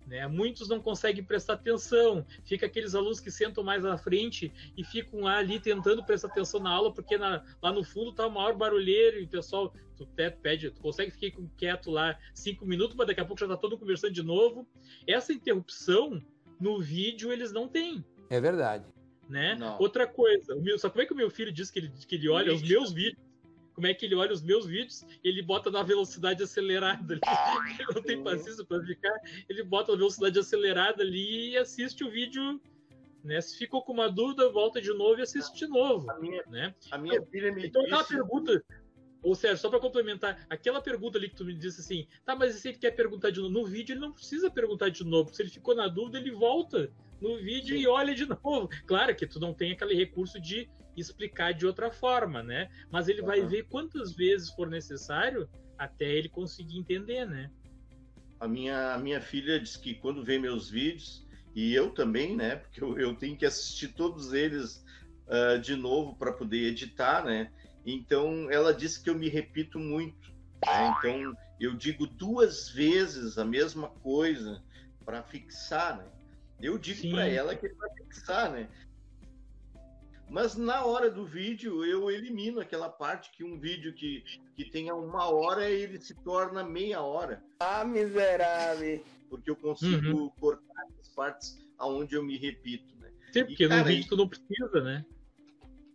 [0.04, 0.26] Né?
[0.26, 5.20] Muitos não conseguem prestar atenção, fica aqueles alunos que sentam mais à frente e ficam
[5.20, 8.56] lá ali tentando prestar atenção na aula, porque na, lá no fundo tá o maior
[8.56, 10.04] barulheiro e o pessoal, tu
[10.42, 13.78] pede, tu consegue ficar quieto lá cinco minutos, mas daqui a pouco já tá todo
[13.78, 14.66] conversando de novo.
[15.06, 16.20] Essa interrupção
[16.58, 18.04] no vídeo eles não têm.
[18.30, 18.84] É verdade.
[19.28, 19.54] Né?
[19.78, 22.14] Outra coisa, o meu, sabe como é que o meu filho diz que ele, que
[22.16, 23.27] ele olha os meus vídeos?
[23.78, 27.20] Como é que ele olha os meus vídeos, ele bota na velocidade acelerada.
[27.78, 29.14] Ele não tem paciência para ficar,
[29.48, 32.60] ele bota na velocidade acelerada ali e assiste o vídeo.
[33.22, 33.40] Né?
[33.40, 36.10] Se ficou com uma dúvida, volta de novo e assiste de novo.
[36.10, 36.74] A minha, né?
[36.90, 38.64] a minha filha me então, aquela pergunta,
[39.22, 42.56] ou seja, só para complementar, aquela pergunta ali que tu me disse assim, tá, mas
[42.56, 45.40] se ele quer perguntar de novo, no vídeo ele não precisa perguntar de novo, se
[45.40, 47.82] ele ficou na dúvida, ele volta no vídeo Sim.
[47.82, 48.68] e olha de novo.
[48.86, 52.68] Claro que tu não tem aquele recurso de explicar de outra forma, né?
[52.90, 53.26] Mas ele uhum.
[53.26, 57.50] vai ver quantas vezes for necessário até ele conseguir entender, né?
[58.40, 62.56] A minha, a minha filha diz que quando vê meus vídeos, e eu também, né?
[62.56, 64.84] Porque eu, eu tenho que assistir todos eles
[65.26, 67.50] uh, de novo para poder editar, né?
[67.84, 70.30] Então ela disse que eu me repito muito.
[70.66, 70.94] Né?
[70.98, 74.62] Então eu digo duas vezes a mesma coisa
[75.04, 76.04] para fixar, né?
[76.60, 78.68] Eu digo para ela que é para fixar, né?
[80.30, 84.22] Mas na hora do vídeo eu elimino aquela parte que um vídeo que,
[84.54, 87.42] que tenha uma hora ele se torna meia hora.
[87.60, 89.02] Ah, miserável!
[89.30, 90.30] Porque eu consigo uhum.
[90.40, 93.10] cortar as partes aonde eu me repito, né?
[93.32, 95.04] Sim, porque e, cara, no vídeo tu não precisa, né?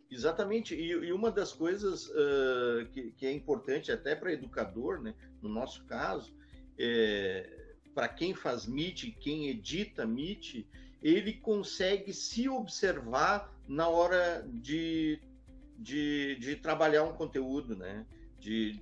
[0.10, 0.76] Exatamente.
[0.76, 5.14] E, e uma das coisas uh, que, que, é importante até para educador, né?
[5.42, 6.36] No nosso caso,
[6.78, 7.63] é,
[7.94, 10.66] para quem faz Meet, quem edita Meet,
[11.02, 15.20] ele consegue se observar na hora de,
[15.78, 18.06] de, de trabalhar um conteúdo, né?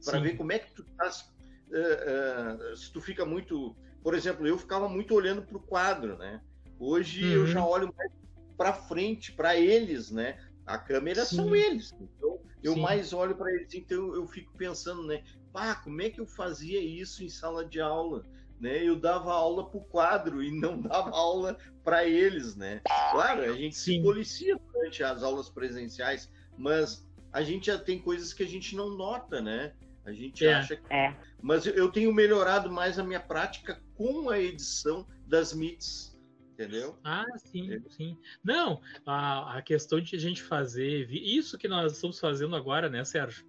[0.03, 1.31] Para ver como é que tu estás.
[1.69, 3.75] Uh, uh, se tu fica muito.
[4.01, 6.41] Por exemplo, eu ficava muito olhando para o quadro, né?
[6.79, 7.31] Hoje uhum.
[7.31, 8.11] eu já olho mais
[8.57, 10.39] para frente, para eles, né?
[10.65, 11.35] A câmera Sim.
[11.35, 11.93] são eles.
[11.93, 12.81] Então eu Sim.
[12.81, 15.23] mais olho para eles, então eu fico pensando, né?
[15.53, 18.25] Pá, como é que eu fazia isso em sala de aula?
[18.61, 22.79] Né, eu dava aula para o quadro e não dava aula para eles, né?
[23.11, 23.97] Claro, a gente Sim.
[23.97, 28.75] se policia durante as aulas presenciais, mas a gente já tem coisas que a gente
[28.75, 29.73] não nota, né?
[30.05, 30.53] A gente é.
[30.53, 30.93] acha que.
[30.93, 31.15] É.
[31.41, 36.11] Mas eu tenho melhorado mais a minha prática com a edição das MITs.
[36.53, 36.99] Entendeu?
[37.03, 37.81] Ah, sim, é.
[37.89, 38.15] sim.
[38.43, 41.09] Não, a, a questão de a gente fazer.
[41.09, 43.43] Isso que nós estamos fazendo agora, né, Sérgio?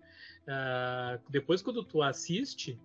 [0.44, 2.80] Uh, depois, quando tu assiste,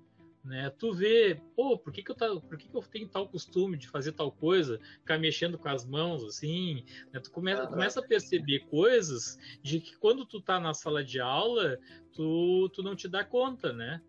[0.48, 0.70] né?
[0.80, 3.78] Tu vê, pô, por que, que, eu, tá, por que, que eu tenho tal costume
[3.78, 6.86] de fazer tal coisa, ficar mexendo com as mãos assim?
[7.12, 7.20] Né?
[7.20, 11.78] Tu começa, começa a perceber coisas de que quando tu tá na sala de aula,
[12.14, 14.02] tu, tu não te dá conta, né?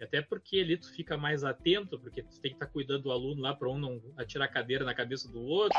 [0.00, 3.10] Até porque ali tu fica mais atento, porque tu tem que estar tá cuidando do
[3.10, 5.78] aluno lá para um não atirar a cadeira na cabeça do outro.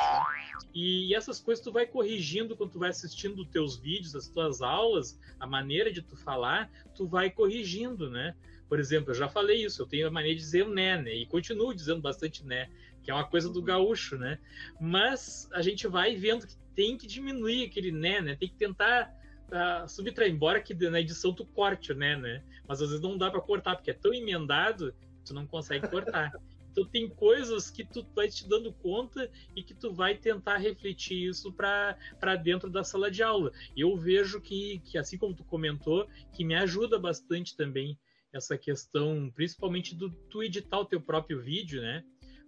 [0.74, 4.60] E essas coisas tu vai corrigindo quando tu vai assistindo os teus vídeos, as tuas
[4.64, 8.36] aulas, a maneira de tu falar, tu vai corrigindo, né?
[8.68, 11.14] Por exemplo, eu já falei isso, eu tenho a mania de dizer o né, né?
[11.14, 12.70] E continuo dizendo bastante né,
[13.02, 14.40] que é uma coisa do gaúcho, né?
[14.80, 18.36] Mas a gente vai vendo que tem que diminuir aquele né, né?
[18.36, 19.14] Tem que tentar
[19.48, 22.44] uh, subtrair, embora que na edição tu corte o né, né?
[22.68, 25.88] Mas às vezes não dá para cortar, porque é tão emendado que tu não consegue
[25.88, 26.32] cortar.
[26.78, 31.28] Então tem coisas que tu vai te dando conta e que tu vai tentar refletir
[31.28, 33.52] isso para dentro da sala de aula.
[33.76, 37.98] E eu vejo que, que, assim como tu comentou, que me ajuda bastante também
[38.34, 42.04] essa questão, principalmente do tu editar o teu próprio vídeo, né?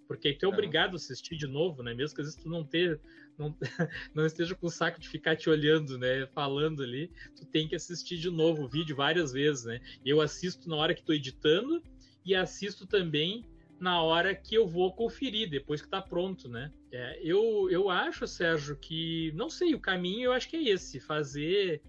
[0.08, 1.94] Porque aí tu é obrigado a assistir de novo, né?
[1.94, 3.00] Mesmo que às vezes tu não ter,
[3.38, 3.56] não,
[4.14, 6.26] não esteja com o saco de ficar te olhando, né?
[6.34, 9.80] Falando ali, tu tem que assistir de novo o vídeo várias vezes, né?
[10.04, 11.82] Eu assisto na hora que estou editando
[12.26, 13.46] e assisto também
[13.80, 16.72] na hora que eu vou conferir, depois que está pronto, né?
[16.92, 21.00] É, eu, eu acho, Sérgio, que não sei, o caminho eu acho que é esse,
[21.00, 21.82] fazer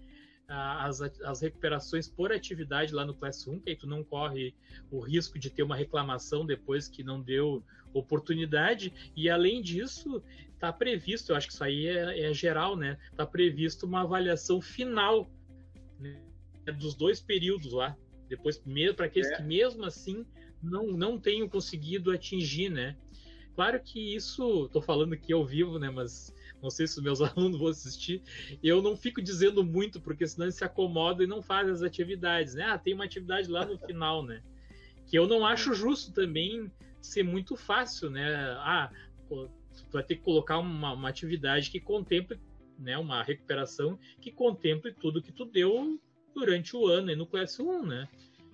[0.51, 4.53] as, as recuperações por atividade lá no Classroom, que aí tu não corre
[4.91, 8.93] o risco de ter uma reclamação depois que não deu oportunidade.
[9.15, 10.21] E além disso,
[10.53, 12.97] está previsto, eu acho que isso aí é, é geral, né?
[13.11, 15.31] Está previsto uma avaliação final
[15.99, 16.19] né,
[16.77, 17.95] dos dois períodos lá.
[18.27, 18.61] Depois,
[18.95, 19.35] para aqueles é.
[19.35, 20.25] que mesmo assim
[20.61, 22.97] não, não tenham conseguido atingir, né?
[23.61, 25.87] Claro que isso, estou falando aqui ao vivo, né?
[25.87, 28.19] Mas não sei se os meus alunos vão assistir,
[28.63, 32.55] eu não fico dizendo muito, porque senão eles se acomodam e não fazem as atividades,
[32.55, 32.63] né?
[32.63, 34.41] Ah, tem uma atividade lá no final, né?
[35.05, 36.71] Que eu não acho justo também
[37.03, 38.33] ser muito fácil, né?
[38.61, 38.91] Ah,
[39.29, 39.47] tu
[39.91, 42.41] vai ter que colocar uma, uma atividade que contemple,
[42.79, 42.97] né?
[42.97, 46.01] Uma recuperação que contemple tudo que tu deu
[46.33, 48.09] durante o ano aí no Class 1, né?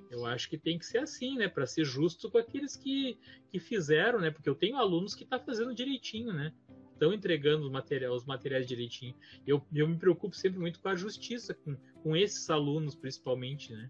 [0.09, 1.47] Eu acho que tem que ser assim, né?
[1.47, 3.19] Para ser justo com aqueles que,
[3.51, 4.31] que fizeram, né?
[4.31, 6.53] Porque eu tenho alunos que estão tá fazendo direitinho, né?
[6.93, 9.13] Estão entregando os, materiais, os materiais direitinho.
[9.45, 13.89] Eu, eu me preocupo sempre muito com a justiça, com, com esses alunos, principalmente, né?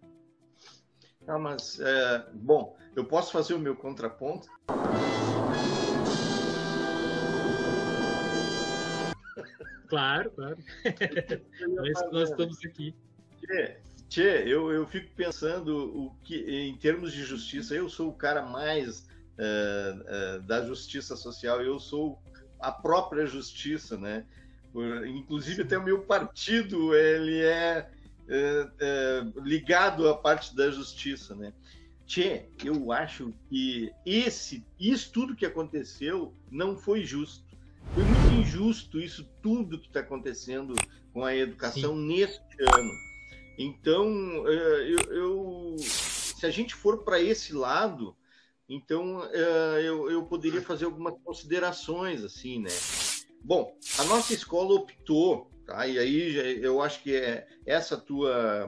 [1.28, 4.48] Ah, mas, é, bom, eu posso fazer o meu contraponto?
[9.88, 10.58] Claro, claro.
[10.86, 12.96] é isso que nós estamos aqui.
[13.40, 13.78] Tchê,
[14.10, 18.44] tchê eu, eu fico pensando o que, em termos de justiça, eu sou o cara
[18.44, 22.20] mais uh, uh, da justiça social, eu sou
[22.60, 24.26] a própria justiça, né?
[24.74, 27.90] Por, inclusive até o meu partido ele é,
[28.28, 31.54] é, é, ligado à parte da justiça, né?
[32.06, 37.46] Tchê, eu acho que esse, isso tudo que aconteceu não foi justo.
[37.94, 40.74] Foi muito injusto isso tudo que está acontecendo
[41.14, 42.08] com a educação Sim.
[42.08, 43.07] neste ano.
[43.58, 44.08] Então,
[44.48, 48.16] é, eu, eu, se a gente for para esse lado,
[48.70, 52.70] então é, eu, eu poderia fazer algumas considerações assim, né?
[53.44, 55.88] Bom, a nossa escola optou, tá?
[55.88, 58.68] E aí eu acho que é essa tua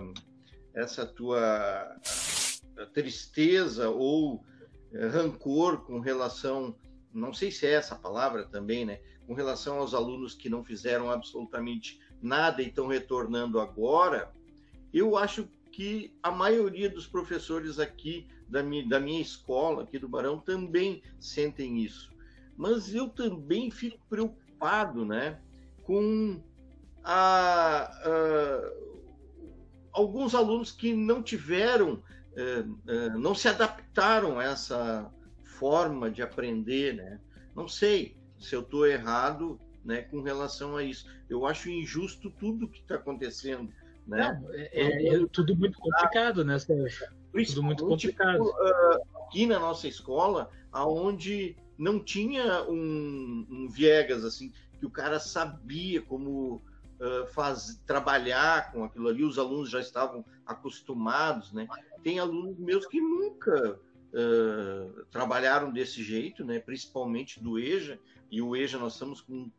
[0.73, 1.99] essa tua
[2.93, 4.43] tristeza ou
[4.93, 6.75] é, rancor com relação,
[7.13, 9.01] não sei se é essa palavra também, né?
[9.27, 14.33] Com relação aos alunos que não fizeram absolutamente nada e estão retornando agora,
[14.93, 20.09] eu acho que a maioria dos professores aqui da minha, da minha escola, aqui do
[20.09, 22.11] Barão, também sentem isso.
[22.57, 25.39] Mas eu também fico preocupado né,
[25.83, 26.41] com
[27.03, 28.73] a, a,
[29.93, 32.03] alguns alunos que não tiveram,
[32.35, 35.11] eh, eh, não se adaptaram a essa
[35.43, 36.95] forma de aprender.
[36.95, 37.19] Né?
[37.55, 41.07] Não sei se eu estou errado né, com relação a isso.
[41.29, 43.71] Eu acho injusto tudo que está acontecendo.
[44.07, 44.41] Né?
[44.51, 47.07] É, é, é, tudo muito complicado, né, Sérgio?
[47.31, 48.43] Tudo muito complicado.
[48.43, 55.19] Uh, aqui na nossa escola, aonde não tinha um, um, Viegas assim, que o cara
[55.19, 56.55] sabia como
[56.99, 61.67] uh, faz, trabalhar com aquilo ali, os alunos já estavam acostumados, né?
[62.03, 63.79] Tem alunos meus que nunca
[64.13, 66.59] uh, trabalharam desse jeito, né?
[66.59, 67.99] Principalmente do EJA,
[68.31, 69.51] e o EJA nós estamos com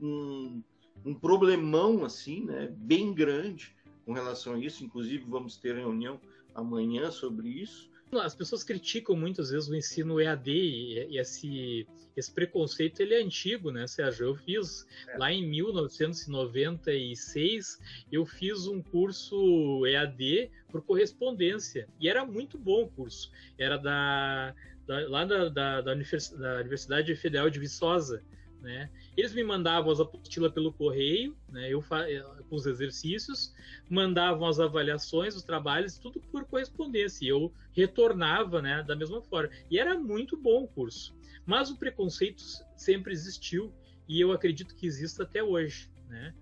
[0.00, 0.62] um,
[1.04, 2.72] um problemão assim, né?
[2.76, 3.76] Bem grande
[4.10, 4.84] com relação a isso.
[4.84, 6.20] Inclusive, vamos ter reunião
[6.52, 7.88] amanhã sobre isso.
[8.12, 13.70] As pessoas criticam muitas vezes o ensino EAD e, esse, esse preconceito ele é antigo,
[13.70, 14.26] né, Sérgio?
[14.26, 15.16] Eu fiz é.
[15.16, 17.78] lá em 1996,
[18.10, 23.30] eu fiz um curso EAD por correspondência e era muito bom o curso.
[23.56, 24.56] Era da,
[24.88, 28.24] da lá da, da, da, Universidade Federal de Viçosa.
[28.60, 28.90] Né?
[29.16, 31.72] Eles me mandavam as apostilas pelo correio, né?
[31.72, 33.54] eu eh, com os exercícios,
[33.88, 37.24] mandavam as avaliações, os trabalhos, tudo por correspondência.
[37.24, 39.50] E eu retornava né, da mesma forma.
[39.70, 41.16] E era muito bom o curso.
[41.46, 42.42] Mas o preconceito
[42.76, 43.72] sempre existiu
[44.06, 45.90] e eu acredito que exista até hoje.
[46.08, 46.34] Né?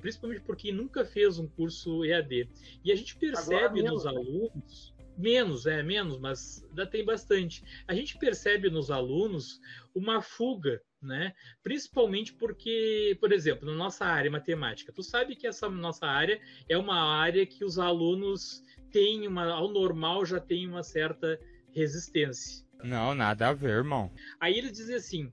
[0.00, 2.48] Principalmente porque nunca fez um curso EAD.
[2.84, 7.64] E a gente percebe nos alunos menos, é menos, mas ainda tem bastante.
[7.86, 9.60] A gente percebe nos alunos
[9.94, 11.32] uma fuga né?
[11.62, 16.76] Principalmente porque, por exemplo, na nossa área matemática, tu sabe que essa nossa área é
[16.76, 21.38] uma área que os alunos têm uma, ao normal já tem uma certa
[21.72, 22.66] resistência.
[22.82, 24.12] Não, nada a ver, irmão.
[24.40, 25.32] Aí eles dizem assim: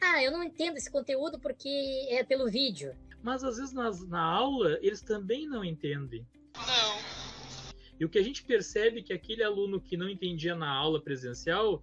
[0.00, 1.68] Ah, eu não entendo esse conteúdo porque
[2.10, 2.94] é pelo vídeo.
[3.22, 6.26] Mas às vezes nas, na aula eles também não entendem.
[6.56, 6.91] Não.
[8.02, 11.00] E o que a gente percebe é que aquele aluno que não entendia na aula
[11.00, 11.80] presencial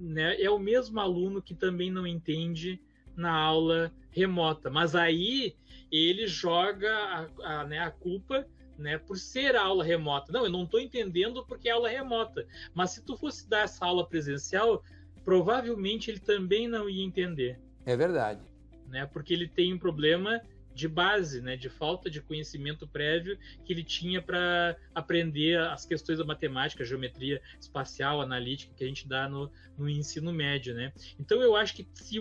[0.00, 2.82] né, é o mesmo aluno que também não entende
[3.16, 4.68] na aula remota.
[4.68, 5.54] Mas aí
[5.92, 8.44] ele joga a, a, né, a culpa
[8.76, 10.32] né, por ser aula remota.
[10.32, 12.44] Não, eu não estou entendendo porque é aula remota.
[12.74, 14.82] Mas se tu fosse dar essa aula presencial,
[15.24, 17.60] provavelmente ele também não ia entender.
[17.86, 18.40] É verdade.
[18.88, 20.40] Né, porque ele tem um problema
[20.74, 26.18] de base, né, de falta de conhecimento prévio que ele tinha para aprender as questões
[26.18, 30.92] da matemática, geometria espacial, analítica que a gente dá no, no ensino médio, né?
[31.18, 32.20] Então eu acho que se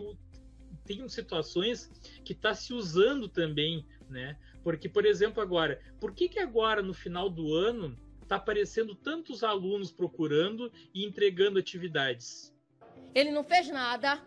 [0.86, 1.90] tem situações
[2.24, 4.38] que está se usando também, né?
[4.64, 9.44] Porque, por exemplo, agora, por que que agora no final do ano está aparecendo tantos
[9.44, 12.54] alunos procurando e entregando atividades?
[13.14, 14.22] Ele não fez nada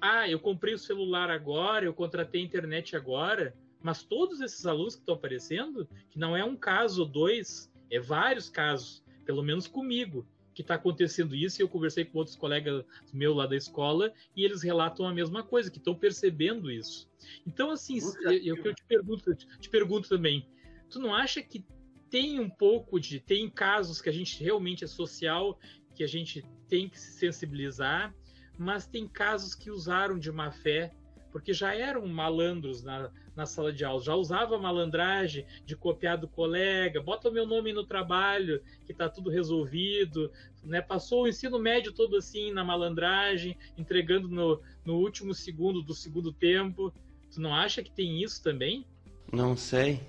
[0.00, 4.94] ah, eu comprei o celular agora, eu contratei a internet agora, mas todos esses alunos
[4.94, 9.66] que estão aparecendo, que não é um caso ou dois, é vários casos, pelo menos
[9.66, 14.12] comigo, que está acontecendo isso, e eu conversei com outros colegas meus lá da escola,
[14.34, 17.08] e eles relatam a mesma coisa, que estão percebendo isso.
[17.46, 20.48] Então, assim, eu, eu, eu te pergunto, eu te pergunto também,
[20.90, 21.64] tu não acha que
[22.10, 23.20] tem um pouco de.
[23.20, 25.58] Tem casos que a gente realmente é social,
[25.94, 28.14] que a gente tem que se sensibilizar,
[28.58, 30.92] mas tem casos que usaram de má fé,
[31.30, 36.26] porque já eram malandros na, na sala de aula, já usava malandragem de copiar do
[36.26, 40.32] colega, bota o meu nome no trabalho, que está tudo resolvido,
[40.64, 40.82] né?
[40.82, 46.32] Passou o ensino médio todo assim na malandragem, entregando no, no último segundo do segundo
[46.32, 46.92] tempo.
[47.32, 48.84] Tu não acha que tem isso também?
[49.32, 50.00] Não sei.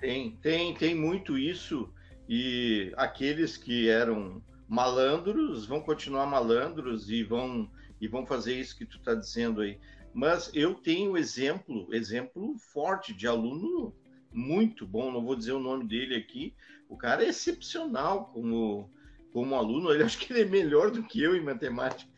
[0.00, 1.88] Tem, tem, tem muito isso.
[2.28, 7.70] E aqueles que eram malandros vão continuar malandros e vão
[8.04, 9.80] e vão fazer isso que tu está dizendo aí.
[10.12, 13.96] Mas eu tenho exemplo, exemplo forte de aluno
[14.30, 16.54] muito bom, não vou dizer o nome dele aqui.
[16.86, 18.92] O cara é excepcional como
[19.32, 22.12] como aluno, ele acho que ele é melhor do que eu em matemática.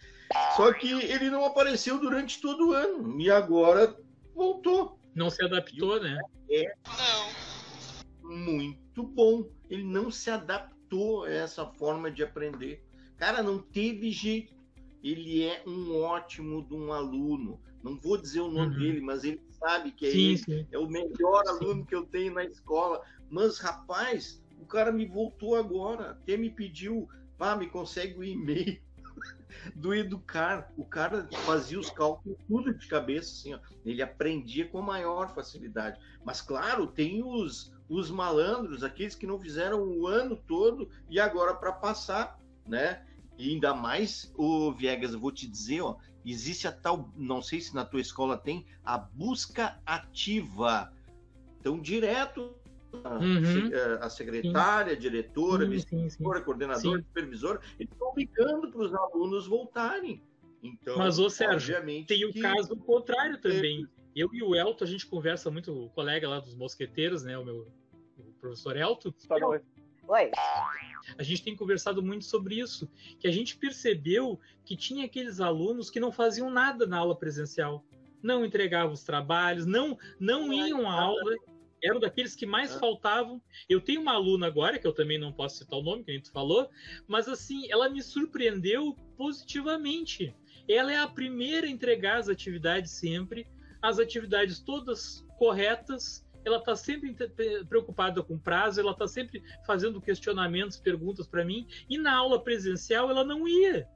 [0.56, 3.96] Só que ele não apareceu durante todo o ano e agora
[4.34, 4.98] voltou.
[5.14, 6.18] Não se adaptou, né?
[6.50, 6.74] É
[8.22, 9.48] muito bom.
[9.70, 12.84] Ele não se adaptou a essa forma de aprender.
[13.16, 14.55] Cara, não teve jeito.
[15.06, 17.60] Ele é um ótimo de um aluno.
[17.80, 18.78] Não vou dizer o nome Uhum.
[18.80, 20.38] dele, mas ele sabe que é Sim, ele.
[20.38, 20.66] sim.
[20.72, 21.50] É o melhor Sim.
[21.50, 23.00] aluno que eu tenho na escola.
[23.30, 26.10] Mas, rapaz, o cara me voltou agora.
[26.10, 28.82] Até me pediu, pá, me consegue o e-mail
[29.76, 30.72] do Educar.
[30.76, 33.60] O cara fazia os cálculos tudo de cabeça, assim, ó.
[33.84, 36.00] Ele aprendia com maior facilidade.
[36.24, 41.54] Mas, claro, tem os, os malandros, aqueles que não fizeram o ano todo e agora
[41.54, 43.05] para passar, né?
[43.38, 47.60] E ainda mais, o Viegas, eu vou te dizer, ó, existe a tal, não sei
[47.60, 50.92] se na tua escola tem, a busca ativa.
[51.60, 52.54] Então, direto,
[53.04, 53.70] a, Uhum.
[53.72, 56.22] eh, a secretária, a diretora, Sim, vice sim, sim.
[56.24, 57.02] coordenador, Sim.
[57.04, 60.22] supervisor, eles estão ligando para os alunos voltarem.
[60.62, 63.86] Então, Mas, ô, Sérgio, obviamente Tem o que- caso contrário também.
[64.14, 67.36] Eu e o Elton, a gente conversa muito, o colega lá dos mosqueteiros, né?
[67.36, 67.68] O meu
[68.18, 69.12] o professor Elton.
[70.08, 70.30] Oi.
[71.18, 72.88] A gente tem conversado muito sobre isso,
[73.18, 77.84] que a gente percebeu que tinha aqueles alunos que não faziam nada na aula presencial,
[78.22, 81.34] não entregavam os trabalhos, não não iam à aula,
[81.82, 82.80] eram daqueles que mais Ah.
[82.80, 83.40] faltavam.
[83.68, 86.14] Eu tenho uma aluna agora, que eu também não posso citar o nome, que a
[86.14, 86.68] gente falou,
[87.06, 90.34] mas assim, ela me surpreendeu positivamente.
[90.68, 93.46] Ela é a primeira a entregar as atividades sempre,
[93.80, 97.12] as atividades todas corretas, ela está sempre
[97.68, 103.10] preocupada com prazo, ela está sempre fazendo questionamentos, perguntas para mim, e na aula presencial
[103.10, 103.88] ela não ia.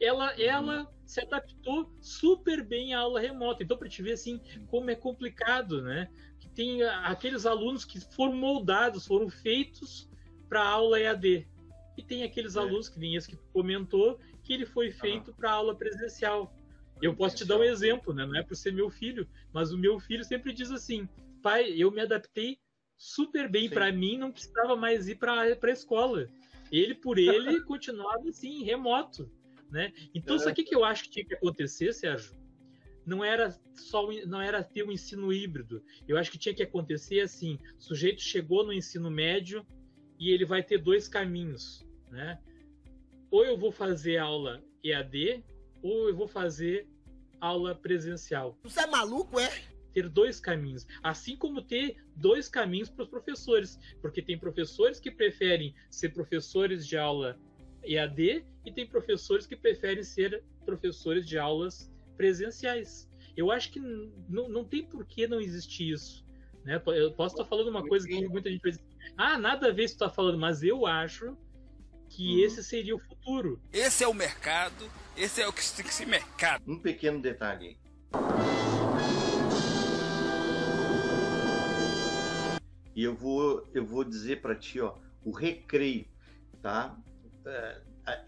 [0.00, 3.62] Ela, ela se adaptou super bem à aula remota.
[3.62, 6.08] Então, para te ver assim, como é complicado, né?
[6.40, 10.08] Que tem aqueles alunos que foram moldados, foram feitos
[10.48, 11.48] para a aula EAD.
[11.96, 12.60] E tem aqueles É.
[12.60, 16.52] alunos, que nem esse que comentou, que ele foi feito para a aula presencial.
[17.00, 18.24] Eu posso te dar um exemplo, né?
[18.24, 21.08] Não é por ser meu filho, mas o meu filho sempre diz assim:
[21.42, 22.58] pai, eu me adaptei
[22.96, 26.28] super bem para mim, não precisava mais ir para a escola.
[26.70, 29.30] Ele por ele continuava assim, remoto,
[29.70, 29.92] né?
[30.14, 30.48] Então, É.
[30.48, 32.40] o que que eu acho que tinha que acontecer, Sérgio?
[33.04, 35.82] Não era só o- não era ter um ensino híbrido.
[36.06, 39.66] Eu acho que tinha que acontecer assim: o sujeito chegou no ensino médio
[40.18, 42.38] e ele vai ter dois caminhos, né?
[43.30, 45.42] Ou eu vou fazer aula EAD,
[45.82, 46.86] ou eu vou fazer
[47.40, 49.50] aula presencial Você é maluco, é?
[49.92, 55.10] Ter dois caminhos, assim como ter dois caminhos para os professores, porque tem professores que
[55.10, 57.38] preferem ser professores de aula
[57.84, 63.10] EAD e tem professores que preferem ser professores de aulas presenciais.
[63.36, 66.24] Eu acho que não, não tem por que não existir isso.
[66.64, 66.80] Né?
[66.86, 68.84] Eu posso estar falando uma coisa que muita gente vai dizer,
[69.16, 71.36] ah, nada a ver isso que tu está falando, mas eu acho
[72.08, 72.44] que Uhum.
[72.44, 73.60] esse seria o futuro.
[73.72, 76.62] Esse é o mercado, esse é o que tem que ser mercado.
[76.66, 77.78] Um pequeno detalhe
[82.94, 86.06] E eu vou, eu vou dizer para ti, ó, o recreio,
[86.60, 86.96] tá?
[87.44, 87.80] É,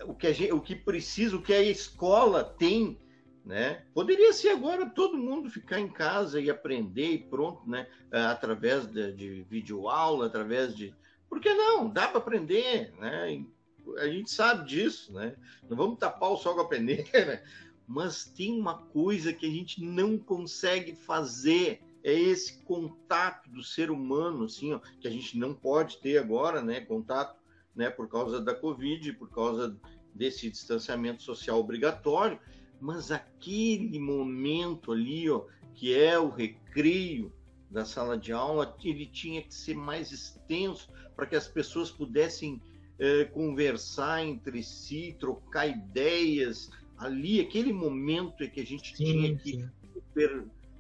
[0.05, 2.99] o, que gente, o que precisa, o que a escola tem,
[3.45, 3.85] né?
[3.93, 7.87] Poderia ser agora todo mundo ficar em casa e aprender e pronto, né?
[8.11, 10.95] É, Através de, de videoaula, através de.
[11.29, 11.89] Por que não?
[11.89, 13.45] Dá para aprender, né?
[13.99, 15.37] A gente sabe disso, né?
[15.69, 17.43] Não vamos tapar o sol com a peneira,
[17.87, 23.91] mas tem uma coisa que a gente não consegue fazer é esse contato do ser
[23.91, 27.41] humano assim ó, que a gente não pode ter agora né contato
[27.75, 29.77] né por causa da covid por causa
[30.15, 32.39] desse distanciamento social obrigatório
[32.79, 37.33] mas aquele momento ali ó que é o recreio
[37.71, 42.61] da sala de aula ele tinha que ser mais extenso para que as pessoas pudessem
[42.99, 49.53] eh, conversar entre si trocar ideias ali aquele momento é que a gente tinha que
[49.53, 49.71] sim.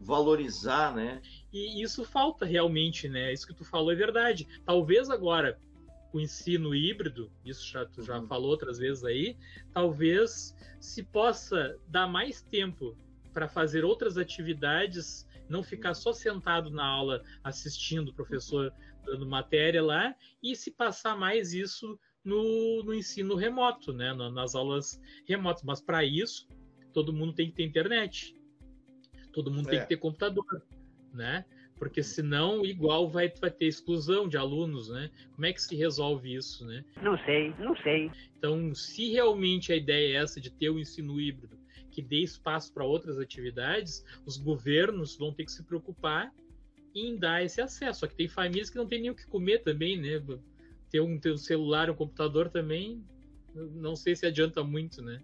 [0.05, 1.21] Valorizar, né?
[1.53, 3.33] E isso falta realmente, né?
[3.33, 4.47] Isso que tu falou é verdade.
[4.65, 5.59] Talvez agora
[6.13, 8.27] o ensino híbrido, isso já tu já uhum.
[8.27, 9.37] falou outras vezes aí,
[9.73, 12.97] talvez se possa dar mais tempo
[13.33, 18.73] para fazer outras atividades, não ficar só sentado na aula assistindo o professor
[19.05, 24.15] dando matéria lá e se passar mais isso no, no ensino remoto, né?
[24.15, 25.63] nas aulas remotas.
[25.65, 26.47] Mas para isso,
[26.93, 28.35] todo mundo tem que ter internet,
[29.35, 29.71] todo mundo é.
[29.73, 30.63] tem que ter computador,
[31.13, 31.45] né?
[31.77, 35.11] Porque senão, igual vai, vai ter exclusão de alunos, né?
[35.33, 36.85] Como é que se resolve isso, né?
[37.03, 38.11] Não sei, não sei.
[38.39, 41.59] Então, se realmente a ideia é essa de ter o ensino híbrido,
[41.91, 46.33] que dê espaço para outras atividades, os governos vão ter que se preocupar
[46.95, 48.01] em dar esse acesso.
[48.01, 50.23] Só que tem famílias que não tem nem o que comer também, né?
[50.91, 53.05] ter um, ter um celular, um computador também,
[53.55, 55.21] não sei se adianta muito, né?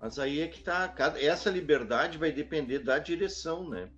[0.00, 3.90] Mas aí é que tá, essa liberdade vai depender da direção, né?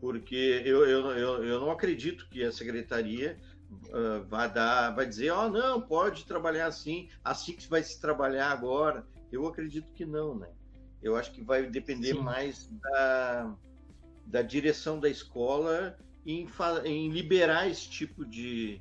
[0.00, 3.38] Porque eu, eu, eu, eu não acredito que a secretaria
[3.70, 8.00] uh, vai dar, vai dizer, ó, oh, não, pode trabalhar assim, assim que vai se
[8.00, 9.06] trabalhar agora.
[9.30, 10.48] Eu acredito que não, né?
[11.02, 12.22] Eu acho que vai depender Sim.
[12.22, 13.54] mais da,
[14.26, 16.48] da direção da escola em,
[16.84, 18.80] em liberar esse tipo de,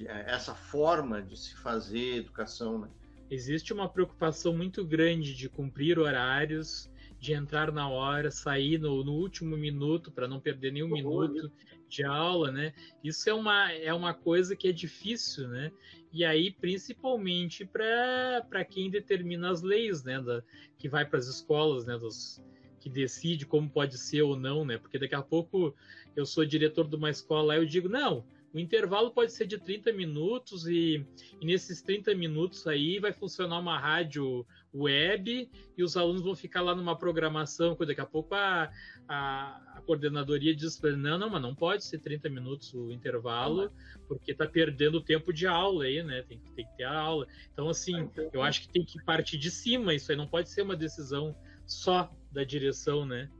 [0.00, 2.80] é, essa forma de se fazer educação.
[2.80, 2.88] Né?
[3.32, 9.14] Existe uma preocupação muito grande de cumprir horários, de entrar na hora, sair no, no
[9.14, 11.50] último minuto para não perder nenhum minuto
[11.88, 12.74] de aula, né?
[13.02, 15.72] Isso é uma, é uma coisa que é difícil, né?
[16.12, 20.20] E aí, principalmente para quem determina as leis, né?
[20.20, 20.42] Da,
[20.76, 21.96] que vai para as escolas, né?
[21.96, 22.44] Dos,
[22.80, 24.76] que decide como pode ser ou não, né?
[24.76, 25.74] Porque daqui a pouco
[26.14, 29.58] eu sou diretor de uma escola, aí eu digo, não, o intervalo pode ser de
[29.58, 31.06] 30 minutos e,
[31.40, 36.60] e, nesses 30 minutos aí vai funcionar uma rádio web e os alunos vão ficar
[36.60, 38.70] lá numa programação, que daqui a pouco a,
[39.08, 43.72] a, a coordenadoria diz para não, não, mas não pode ser 30 minutos o intervalo,
[44.06, 46.22] porque está perdendo tempo de aula aí, né?
[46.22, 47.26] Tem, tem que ter a aula.
[47.52, 50.62] Então, assim, eu acho que tem que partir de cima, isso aí não pode ser
[50.62, 51.34] uma decisão
[51.66, 53.30] só da direção, né?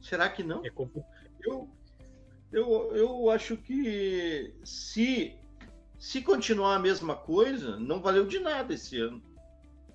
[0.00, 0.64] Será que não?
[0.64, 1.12] É complicado.
[1.42, 1.68] Eu,
[2.52, 5.36] eu, eu acho que se,
[5.98, 9.22] se continuar a mesma coisa, não valeu de nada esse ano.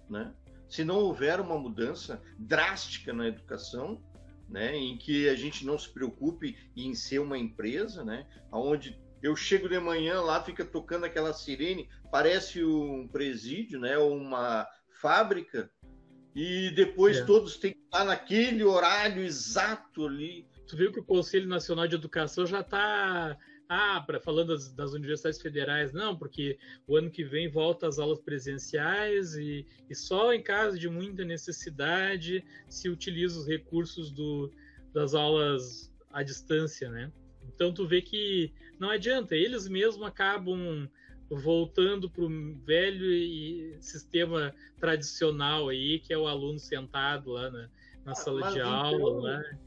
[0.10, 0.34] Né?
[0.68, 4.02] Se não houver uma mudança drástica na educação,
[4.50, 9.34] né, em que a gente não se preocupe em ser uma empresa, né, onde eu
[9.36, 14.68] chego de manhã lá, fica tocando aquela sirene, parece um presídio, né, ou uma
[15.02, 15.72] fábrica,
[16.36, 17.26] e depois é.
[17.26, 21.96] todos têm que estar naquele horário exato ali tu viu que o Conselho Nacional de
[21.96, 26.58] Educação já está ah, pra, falando das, das, universidades federais, não, porque
[26.88, 31.26] o ano que vem volta as aulas presenciais e, e só em caso de muita
[31.26, 34.50] necessidade se utiliza os recursos do,
[34.94, 37.12] das aulas à distância, né?
[37.54, 40.90] Então tu vê que não adianta, eles mesmos acabam
[41.30, 47.70] voltando para o velho sistema tradicional aí, que é o aluno sentado lá na,
[48.06, 49.60] na sala de então, aula, né?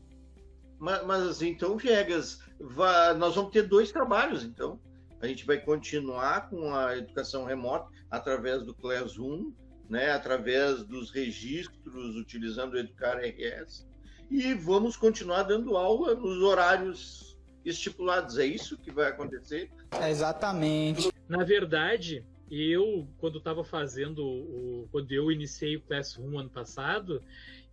[0.85, 4.79] Mas, mas então, Viegas, vai, nós vamos ter dois trabalhos, então.
[5.19, 9.51] A gente vai continuar com a educação remota através do Classroom,
[9.89, 13.89] né, através dos registros utilizando o Educar RS,
[14.31, 18.37] e vamos continuar dando aula nos horários estipulados.
[18.37, 19.71] É isso que vai acontecer?
[19.99, 21.11] É exatamente.
[21.27, 24.87] Na verdade, eu, quando estava fazendo o.
[24.93, 27.23] Quando eu iniciei o Classroom ano passado,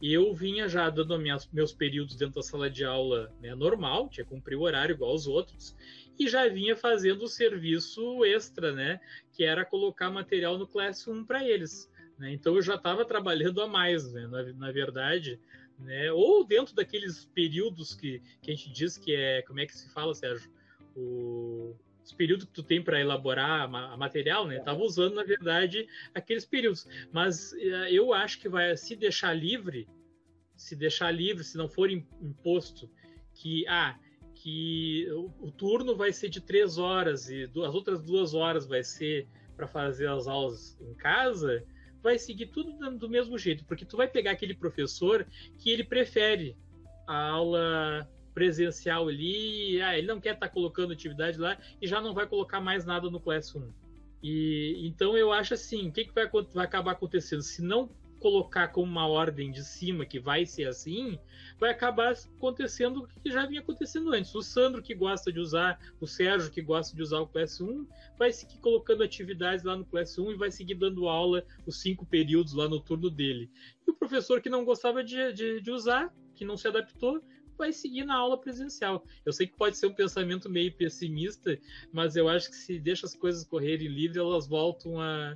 [0.02, 4.26] eu vinha já dando minhas, meus períodos dentro da sala de aula né, normal, tinha
[4.26, 5.76] cumprir o horário igual aos outros,
[6.18, 9.00] e já vinha fazendo o serviço extra, né?
[9.32, 11.92] Que era colocar material no Classroom para eles.
[12.18, 12.32] Né?
[12.34, 15.40] Então eu já estava trabalhando a mais, né, na, na verdade.
[15.80, 16.12] Né?
[16.12, 19.42] Ou dentro daqueles períodos que, que a gente diz que é.
[19.42, 20.52] Como é que se fala, Sérgio?
[20.96, 24.60] O os períodos que tu tem para elaborar material, né?
[24.60, 29.88] Tava usando na verdade aqueles períodos, mas eh, eu acho que vai se deixar livre,
[30.56, 32.90] se deixar livre, se não for imposto
[33.34, 33.98] que ah
[34.34, 38.84] que o, o turno vai ser de três horas e as outras duas horas vai
[38.84, 41.64] ser para fazer as aulas em casa,
[42.02, 45.28] vai seguir tudo do mesmo jeito, porque tu vai pegar aquele professor
[45.60, 46.58] que ele prefere
[47.08, 52.02] a aula presencial ali, ah, ele não quer estar tá colocando atividade lá e já
[52.02, 53.70] não vai colocar mais nada no Classroom.
[54.24, 57.42] E então eu acho assim, o que, que vai, vai acabar acontecendo?
[57.42, 57.90] Se não
[58.22, 61.18] colocar como uma ordem de cima que vai ser assim,
[61.60, 64.34] vai acabar acontecendo o que já vinha acontecendo antes.
[64.36, 67.84] O Sandro que gosta de usar, o Sérgio que gosta de usar o Classroom,
[68.20, 72.54] vai seguir colocando atividades lá no Classroom e vai seguir dando aula os cinco períodos
[72.54, 73.50] lá no turno dele.
[73.88, 77.24] E o professor que não gostava de, de, de usar, que não se adaptou,
[77.62, 79.06] vai seguir na aula presencial.
[79.24, 81.58] Eu sei que pode ser um pensamento meio pessimista,
[81.94, 85.36] mas eu acho que se deixa as coisas correrem livre, elas voltam a,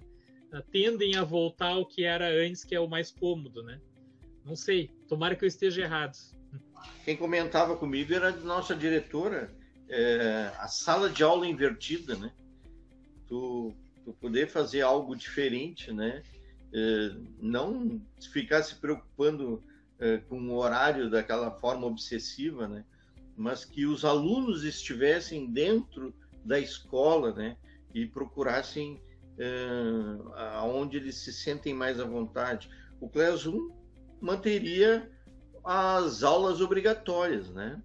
[0.52, 3.80] a tendem a voltar ao que era antes, que é o mais cômodo, né?
[4.44, 6.18] Não sei, tomara que eu esteja errado.
[7.04, 9.54] Quem comentava comigo era a nossa diretora,
[9.88, 12.32] é, a sala de aula invertida, né?
[13.28, 13.72] Tu,
[14.04, 16.24] tu poder fazer algo diferente, né?
[16.74, 19.64] É, não ficar se preocupando
[20.00, 22.84] é, com o horário daquela forma obsessiva, né?
[23.36, 27.58] Mas que os alunos estivessem dentro da escola, né?
[27.94, 29.02] E procurassem
[29.38, 32.70] uh, aonde eles se sentem mais à vontade.
[33.00, 33.70] O Classroom
[34.22, 35.10] manteria
[35.64, 37.82] as aulas obrigatórias, né?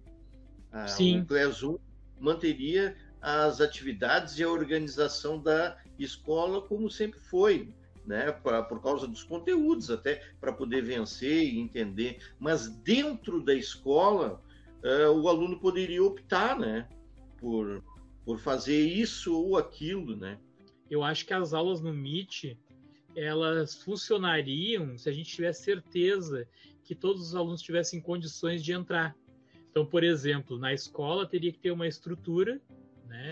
[0.73, 1.21] Uh, Sim.
[1.21, 1.77] O Classroom
[2.19, 7.73] manteria as atividades e a organização da escola como sempre foi,
[8.05, 8.31] né?
[8.31, 12.19] Pra, por causa dos conteúdos, até para poder vencer e entender.
[12.39, 14.41] Mas dentro da escola,
[14.83, 16.87] uh, o aluno poderia optar, né?
[17.37, 17.83] Por,
[18.23, 20.37] por fazer isso ou aquilo, né?
[20.91, 22.57] eu acho que as aulas no Meet
[23.15, 26.47] elas funcionariam se a gente tivesse certeza
[26.83, 29.15] que todos os alunos tivessem condições de entrar.
[29.69, 32.61] Então, por exemplo, na escola teria que ter uma estrutura,
[33.07, 33.31] né?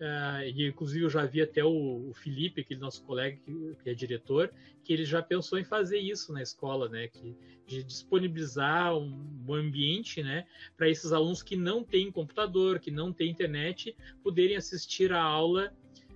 [0.00, 3.90] Uh, e inclusive eu já vi até o, o Felipe, aquele nosso colega que, que,
[3.90, 7.08] é diretor, que ele já pensou em fazer isso na escola, né?
[7.08, 7.36] Que,
[7.66, 10.46] de disponibilizar um, um ambiente, né?
[10.76, 15.72] Para esses alunos que não têm computador, que não têm internet, poderem assistir a aula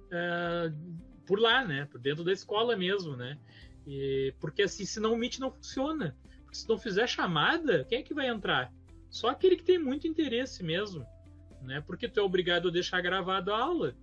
[0.07, 1.87] uh, por lá, né?
[1.87, 3.39] Por dentro da escola mesmo, né?
[3.87, 6.17] E, porque assim, senão o Meet não funciona.
[6.43, 8.73] Porque se não fizer chamada, quem é que vai entrar?
[9.09, 11.07] Só aquele que tem muito interesse mesmo,
[11.63, 11.83] né?
[11.87, 13.95] Porque tu é obrigado a deixar gravado a aula,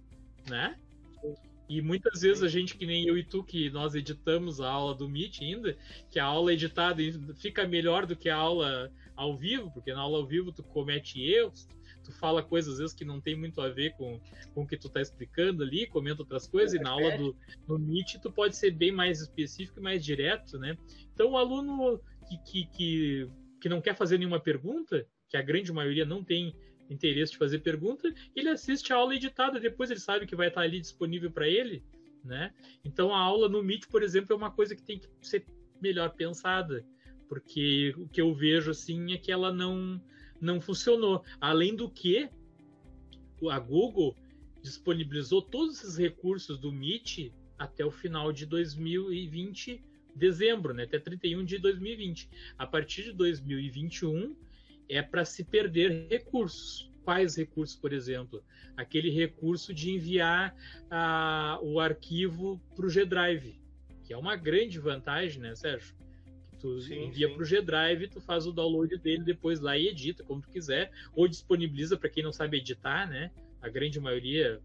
[0.50, 0.76] né?
[1.68, 4.94] E muitas vezes a gente, que nem eu e tu, que nós editamos a aula
[4.94, 5.76] do Meet ainda,
[6.12, 7.02] que a aula editada
[7.36, 11.24] fica melhor do que a aula ao vivo, porque na aula ao vivo tu comete
[11.24, 11.68] erros,
[12.04, 14.22] tu fala coisas às vezes que não tem muito a ver com,
[14.54, 17.36] com o que tu tá explicando ali, comenta outras coisas, e na aula do
[17.68, 20.78] no Meet tu pode ser bem mais específico e mais direto, né?
[21.14, 23.30] Então o aluno que, que, que,
[23.60, 26.56] que não quer fazer nenhuma pergunta, que a grande maioria não tem
[26.90, 30.62] interesse de fazer pergunta, ele assiste a aula editada, depois ele sabe que vai estar
[30.62, 31.84] ali disponível para ele,
[32.24, 32.54] né?
[32.84, 35.46] Então a aula no Meet, por exemplo, é uma coisa que tem que ser
[35.82, 36.86] melhor pensada,
[37.28, 40.02] porque o que eu vejo assim é que ela não
[40.40, 41.24] não funcionou.
[41.40, 42.30] Além do que,
[43.50, 44.16] a Google
[44.62, 49.84] disponibilizou todos esses recursos do Meet até o final de 2020,
[50.16, 50.84] dezembro, né?
[50.84, 52.30] até 31 de 2020.
[52.58, 54.36] A partir de 2021
[54.90, 56.92] é para se perder recursos.
[57.04, 58.44] Quais recursos, por exemplo?
[58.76, 60.56] Aquele recurso de enviar
[60.90, 63.60] a, o arquivo para o G-Drive,
[64.04, 65.96] que é uma grande vantagem, né, Sérgio?
[66.60, 70.24] Tu sim, envia para o G-Drive, tu faz o download dele depois lá e edita
[70.24, 73.32] como tu quiser, ou disponibiliza para quem não sabe editar, né?
[73.62, 74.60] A grande maioria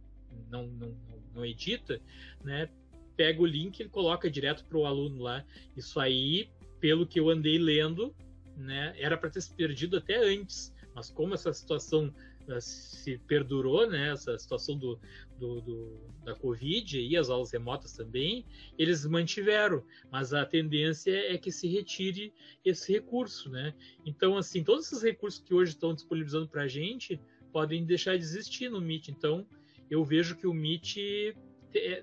[0.50, 0.96] não, não,
[1.34, 2.00] não edita,
[2.42, 2.70] né?
[3.16, 5.44] Pega o link e coloca direto para o aluno lá.
[5.76, 6.48] Isso aí,
[6.80, 8.14] pelo que eu andei lendo,
[8.60, 8.94] né?
[8.98, 12.12] Era para ter se perdido até antes, mas como essa situação
[12.58, 14.98] se perdurou, né, essa situação do,
[15.38, 18.44] do, do, da Covid e as aulas remotas também,
[18.78, 22.32] eles mantiveram, mas a tendência é que se retire
[22.64, 23.74] esse recurso, né?
[24.04, 27.20] Então, assim, todos esses recursos que hoje estão disponibilizando para a gente
[27.52, 29.08] podem deixar de existir no Meet.
[29.08, 29.46] Então,
[29.90, 30.96] eu vejo que o Meet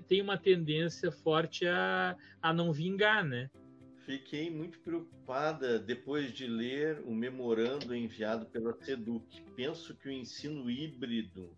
[0.06, 3.50] tem uma tendência forte a, a não vingar, né?
[4.08, 9.42] Fiquei muito preocupada depois de ler o memorando enviado pela SEDUC.
[9.54, 11.54] Penso que o ensino híbrido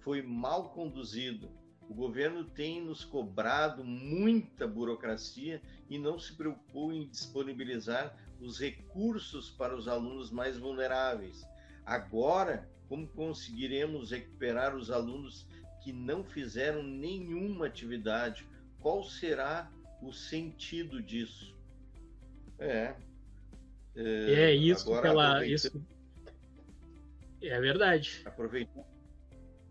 [0.00, 1.50] foi mal conduzido.
[1.88, 9.48] O governo tem nos cobrado muita burocracia e não se preocupou em disponibilizar os recursos
[9.48, 11.48] para os alunos mais vulneráveis.
[11.82, 15.48] Agora, como conseguiremos recuperar os alunos
[15.82, 18.46] que não fizeram nenhuma atividade?
[18.80, 19.72] Qual será
[20.02, 21.55] o sentido disso?
[22.58, 22.94] É.
[23.94, 25.44] É, é isso que ela.
[25.46, 25.82] Isso...
[27.42, 28.22] É verdade.
[28.24, 28.84] Aproveitando,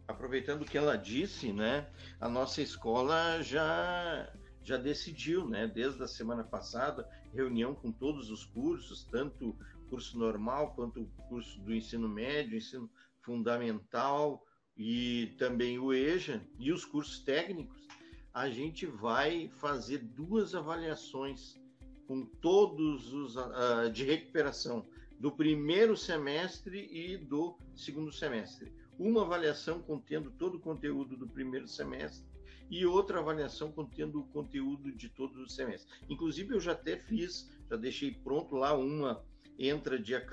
[0.08, 1.88] aproveitando o que ela disse, né?
[2.20, 4.32] A nossa escola já
[4.64, 5.68] já decidiu, né?
[5.68, 9.56] Desde a semana passada, reunião com todos os cursos, tanto
[9.90, 12.90] curso normal quanto o curso do ensino médio, ensino
[13.22, 14.44] fundamental
[14.76, 17.86] e também o EJA e os cursos técnicos.
[18.34, 21.56] A gente vai fazer duas avaliações
[22.08, 24.86] com todos os uh, de recuperação
[25.20, 28.72] do primeiro semestre e do segundo semestre.
[28.98, 32.26] Uma avaliação contendo todo o conteúdo do primeiro semestre
[32.70, 35.92] e outra avaliação contendo o conteúdo de todo o semestre.
[36.10, 39.24] Inclusive, eu já até fiz, já deixei pronto lá uma,
[39.58, 40.26] entra dia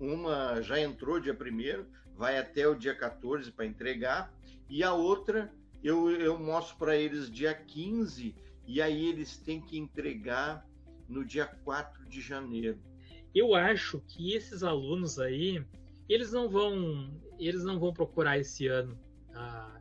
[0.00, 4.32] uma já entrou dia 1 vai até o dia 14 para entregar,
[4.68, 5.52] e a outra
[5.82, 8.34] eu, eu mostro para eles dia 15,
[8.66, 10.66] e aí eles têm que entregar
[11.08, 12.78] no dia 4 de janeiro.
[13.34, 15.64] Eu acho que esses alunos aí,
[16.08, 18.98] eles não vão, eles não vão procurar esse ano
[19.34, 19.80] a,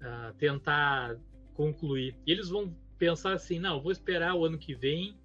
[0.00, 1.18] a tentar
[1.54, 2.16] concluir.
[2.26, 5.16] Eles vão pensar assim, não, vou esperar o ano que vem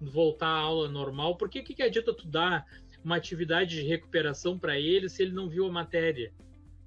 [0.00, 2.66] voltar à aula normal, porque o que, que adianta tu dar
[3.02, 6.32] uma atividade de recuperação para ele se ele não viu a matéria?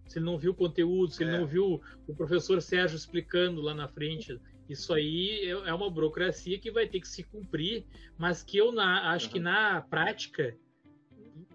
[0.05, 1.27] Se ele não viu o conteúdo, se é.
[1.27, 4.39] ele não viu o professor Sérgio explicando lá na frente.
[4.69, 7.85] Isso aí é, é uma burocracia que vai ter que se cumprir,
[8.17, 9.33] mas que eu na, acho uhum.
[9.33, 10.55] que na prática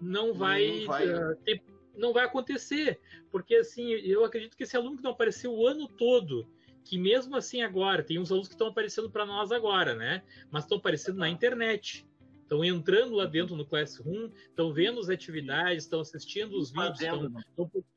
[0.01, 1.07] não vai, não vai.
[1.07, 1.63] Uh, ter,
[1.95, 2.99] não vai acontecer.
[3.31, 6.47] Porque assim, eu acredito que esse aluno que não apareceu o ano todo
[6.85, 10.21] que mesmo assim agora, tem uns alunos que estão aparecendo para nós agora, né?
[10.51, 12.07] Mas estão aparecendo na internet.
[12.45, 17.01] Estão entrando lá dentro no Classroom, estão vendo as atividades, estão assistindo os vídeos,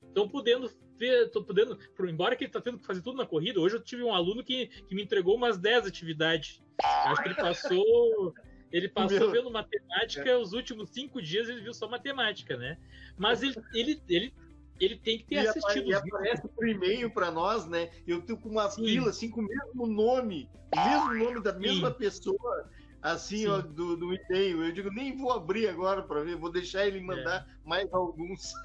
[0.02, 3.60] estão podendo ver, estão podendo, embora que ele está tendo que fazer tudo na corrida,
[3.60, 6.62] hoje eu tive um aluno que, que me entregou umas 10 atividades.
[6.82, 8.34] Acho que ele passou
[8.72, 9.32] ele passou Meu.
[9.32, 10.36] vendo matemática, é.
[10.36, 12.78] os últimos cinco dias ele viu só matemática, né?
[13.18, 14.34] Mas ele, ele, ele
[14.80, 15.88] ele tem que ter e assistido.
[15.88, 17.90] E aparece por e-mail para nós, né?
[18.06, 18.84] Eu tô com uma Sim.
[18.84, 21.98] fila assim com o mesmo nome, o mesmo nome da mesma Sim.
[21.98, 22.70] pessoa,
[23.02, 24.64] assim, ó, do, do e-mail.
[24.64, 27.68] Eu digo, nem vou abrir agora para ver, vou deixar ele mandar é.
[27.68, 28.52] mais alguns.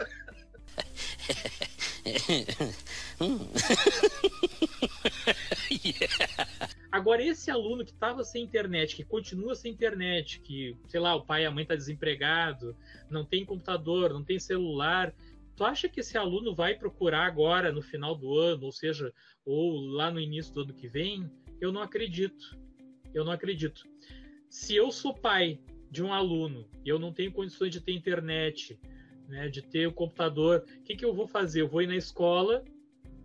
[6.91, 11.25] Agora, esse aluno que estava sem internet, que continua sem internet, que, sei lá, o
[11.25, 12.75] pai e a mãe tá desempregado,
[13.09, 15.13] não tem computador, não tem celular,
[15.55, 19.13] Tu acha que esse aluno vai procurar agora no final do ano, ou seja,
[19.45, 21.29] ou lá no início do ano que vem?
[21.61, 22.57] Eu não acredito.
[23.13, 23.83] Eu não acredito.
[24.53, 28.79] Se eu sou pai de um aluno e eu não tenho condições de ter internet,
[29.27, 31.61] né, de ter o um computador, o que, que eu vou fazer?
[31.61, 32.63] Eu vou ir na escola,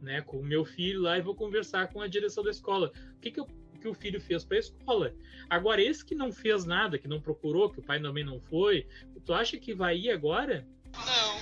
[0.01, 2.91] né, com o meu filho lá e vou conversar com a direção da escola.
[3.15, 3.47] O que, que, eu,
[3.79, 5.15] que o filho fez para a escola?
[5.51, 8.87] Agora, esse que não fez nada, que não procurou, que o pai também não foi,
[9.27, 10.67] tu acha que vai ir agora?
[10.95, 11.39] Não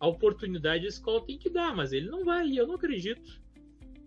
[0.00, 3.40] a oportunidade a escola tem que dar, mas ele não vai, eu não acredito.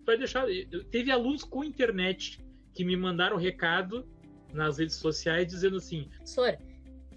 [0.04, 0.46] Vai deixar.
[0.90, 2.38] Teve alunos com internet
[2.74, 4.06] que me mandaram recado
[4.52, 6.56] nas redes sociais dizendo assim: Sor,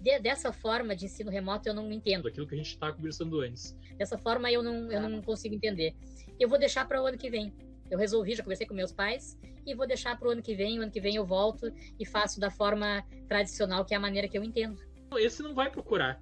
[0.00, 2.28] de, dessa forma de ensino remoto eu não entendo.
[2.28, 3.76] Aquilo que a gente estava conversando antes.
[3.96, 5.94] Dessa forma eu não, eu não consigo entender.
[6.38, 7.52] Eu vou deixar para o ano que vem.
[7.90, 10.78] Eu resolvi, já conversei com meus pais e vou deixar para o ano que vem.
[10.78, 14.28] O ano que vem eu volto e faço da forma tradicional, que é a maneira
[14.28, 14.76] que eu entendo.
[15.18, 16.20] Esse não vai procurar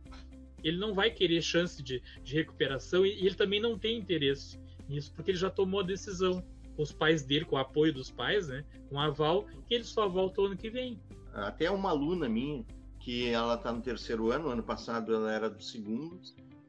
[0.65, 4.59] ele não vai querer chance de, de recuperação e, e ele também não tem interesse
[4.89, 6.43] nisso, porque ele já tomou a decisão
[6.77, 10.41] os pais dele, com o apoio dos pais, né, com aval, que ele só volta
[10.41, 11.01] o ano que vem.
[11.33, 12.65] Até uma aluna minha,
[13.01, 16.21] que ela está no terceiro ano, ano passado ela era do segundo,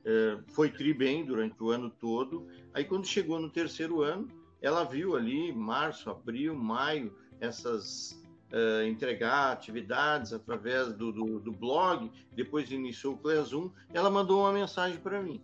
[0.03, 2.47] é, foi tri bem durante o ano todo.
[2.73, 4.27] Aí quando chegou no terceiro ano,
[4.61, 8.11] ela viu ali março, abril, maio, essas
[8.51, 14.51] uh, entregar atividades através do, do, do, blog, depois iniciou o Classroom, ela mandou uma
[14.51, 15.41] mensagem para mim.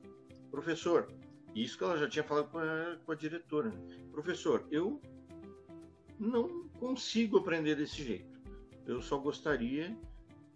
[0.50, 1.08] Professor,
[1.56, 3.72] isso que ela já tinha falado com a, com a diretora.
[4.12, 5.02] Professor, eu
[6.20, 8.40] não consigo aprender desse jeito.
[8.86, 9.96] Eu só gostaria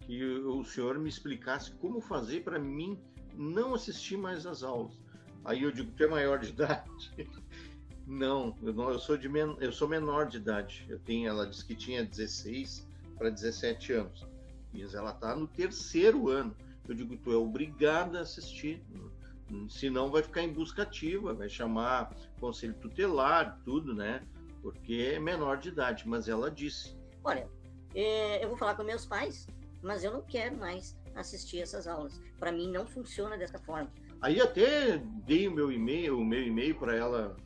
[0.00, 2.98] que o senhor me explicasse como fazer para mim
[3.34, 4.98] não assistir mais às aulas.
[5.44, 6.90] Aí eu digo, tu é maior de idade?
[8.06, 10.86] Não, eu, não, eu sou de men eu sou menor de idade.
[10.88, 12.86] Eu tenho, ela disse que tinha 16
[13.18, 14.26] para 17 anos.
[14.72, 16.54] E ela está no terceiro ano.
[16.88, 18.80] Eu digo, tu é obrigada a assistir.
[19.68, 24.22] Senão vai ficar em busca ativa, vai chamar conselho tutelar, tudo, né?
[24.60, 26.06] Porque é menor de idade.
[26.06, 26.96] Mas ela disse.
[27.22, 27.48] Olha,
[27.94, 29.46] é, eu vou falar com meus pais,
[29.82, 32.20] mas eu não quero mais assistir essas aulas.
[32.38, 33.90] Para mim não funciona dessa forma.
[34.20, 37.36] Aí até dei o meu e-mail, o meu e-mail para ela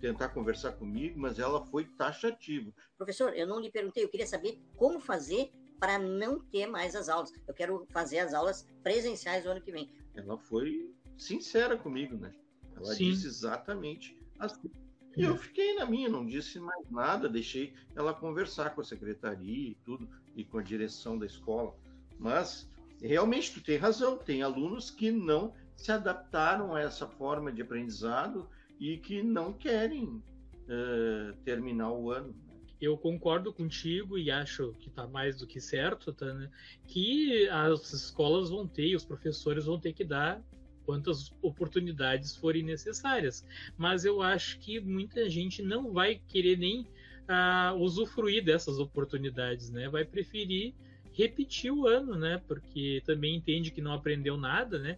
[0.00, 2.72] tentar conversar comigo, mas ela foi taxativa.
[2.98, 7.08] Professor, eu não lhe perguntei, eu queria saber como fazer para não ter mais as
[7.08, 7.32] aulas.
[7.46, 9.90] Eu quero fazer as aulas presenciais no ano que vem.
[10.14, 12.32] Ela foi sincera comigo, né?
[12.74, 13.10] Ela Sim.
[13.10, 14.70] disse exatamente assim.
[15.16, 19.70] E eu fiquei na minha, não disse mais nada, deixei ela conversar com a secretaria
[19.70, 20.06] e tudo,
[20.36, 21.74] e com a direção da escola.
[22.18, 22.68] Mas
[23.00, 28.46] realmente tu tem razão, tem alunos que não se adaptaram a essa forma de aprendizado
[28.78, 32.28] e que não querem uh, terminar o ano.
[32.28, 32.56] Né?
[32.78, 36.50] Eu concordo contigo e acho que está mais do que certo, tá, né?
[36.86, 40.42] que as escolas vão ter, os professores vão ter que dar
[40.86, 43.44] quantas oportunidades forem necessárias.
[43.76, 49.88] Mas eu acho que muita gente não vai querer nem uh, usufruir dessas oportunidades, né?
[49.88, 50.72] Vai preferir
[51.12, 52.40] repetir o ano, né?
[52.46, 54.96] Porque também entende que não aprendeu nada, né?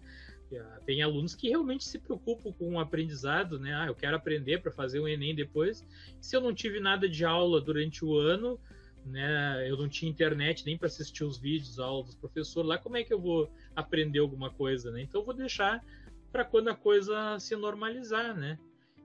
[0.87, 3.75] Tem alunos que realmente se preocupam com o aprendizado, né?
[3.75, 5.85] Ah, eu quero aprender para fazer o Enem depois.
[6.21, 8.59] Se eu não tive nada de aula durante o ano,
[9.09, 9.69] né?
[9.69, 13.05] Eu não tinha internet nem para assistir os vídeos, aulas dos professores lá, como é
[13.05, 15.03] que eu vou aprender alguma coisa, né?
[15.03, 15.85] Então eu vou deixar
[16.31, 18.59] para quando a coisa se normalizar, né?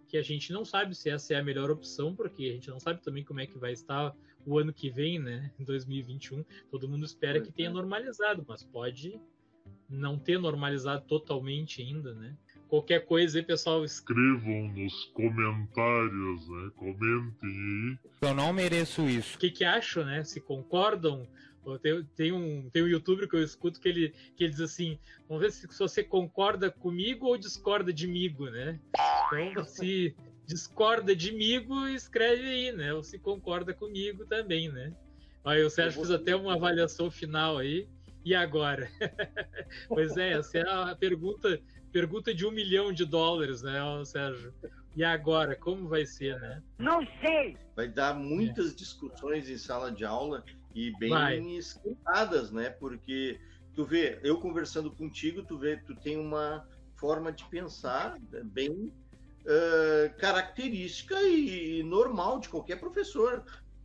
[0.08, 2.80] Que a gente não sabe se essa é a melhor opção, porque a gente não
[2.80, 5.52] sabe também como é que vai estar o ano que vem, né?
[5.60, 9.20] Em 2021, todo mundo espera que tenha normalizado, mas pode
[9.90, 12.36] não ter normalizado totalmente ainda, né?
[12.74, 13.86] Qualquer coisa aí, pessoal.
[13.86, 16.72] Escrevam nos comentários, né?
[16.76, 17.98] Comentem aí.
[18.20, 19.36] Eu não mereço isso.
[19.36, 20.24] O que, que acham, né?
[20.24, 21.28] Se concordam.
[21.84, 24.98] Tem, tem, um, tem um youtuber que eu escuto que ele, que ele diz assim:
[25.30, 28.80] vamos ver se, se você concorda comigo ou discorda de mim, né?
[29.52, 30.16] Então, se
[30.48, 32.92] discorda de mim, escreve aí, né?
[32.92, 34.92] Ou se concorda comigo também, né?
[35.46, 37.88] Aí o Sérgio fez até uma avaliação final aí.
[38.26, 38.90] E agora?
[39.88, 41.62] pois é, essa é a pergunta,
[41.94, 44.52] pergunta de um milhão de dólares, né, Sérgio?
[44.96, 46.62] E agora, como vai ser, né?
[46.80, 47.56] Não sei!
[47.76, 48.76] Vai dar muitas é.
[48.76, 52.72] discussões em sala de aula e bem esquentadas, né?
[52.72, 53.40] Porque
[53.76, 60.18] tu vê, eu conversando contigo, tu vê, tu tem uma forma de pensar bem uh,
[60.18, 63.44] característica e normal de qualquer professor.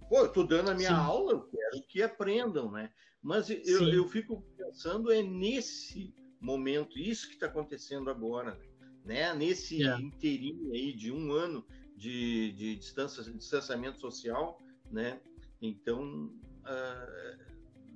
[0.08, 0.94] Pô, eu tô dando a minha Sim.
[0.94, 2.90] aula, eu quero que aprendam, né?
[3.22, 8.58] Mas eu, eu fico pensando é nesse momento, isso que está acontecendo agora,
[9.04, 9.34] né?
[9.34, 9.82] Nesse.
[9.82, 9.98] É.
[9.98, 11.64] inteirinho aí de um ano
[11.96, 15.20] de, de distância, distanciamento social, né?
[15.60, 16.32] Então
[16.62, 17.44] uh,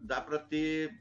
[0.03, 0.93] dá para ter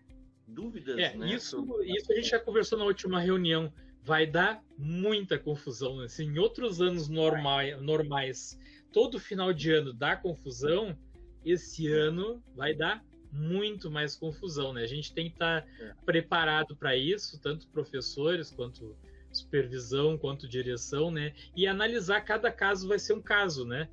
[0.48, 1.34] dúvidas, é, né?
[1.34, 1.92] Isso, sobre...
[1.96, 3.74] isso a gente já conversou na última reunião.
[4.04, 5.98] Vai dar muita confusão.
[5.98, 6.08] Né?
[6.08, 8.60] Se em outros anos normais, normais,
[8.92, 10.98] todo final de ano dá confusão,
[11.46, 14.84] esse ano vai dar muito mais confusão, né?
[14.84, 15.94] A gente tem que estar é.
[16.06, 18.96] preparado para isso, tanto professores quanto
[19.32, 21.34] supervisão, quanto direção, né?
[21.56, 23.90] E analisar cada caso vai ser um caso, né?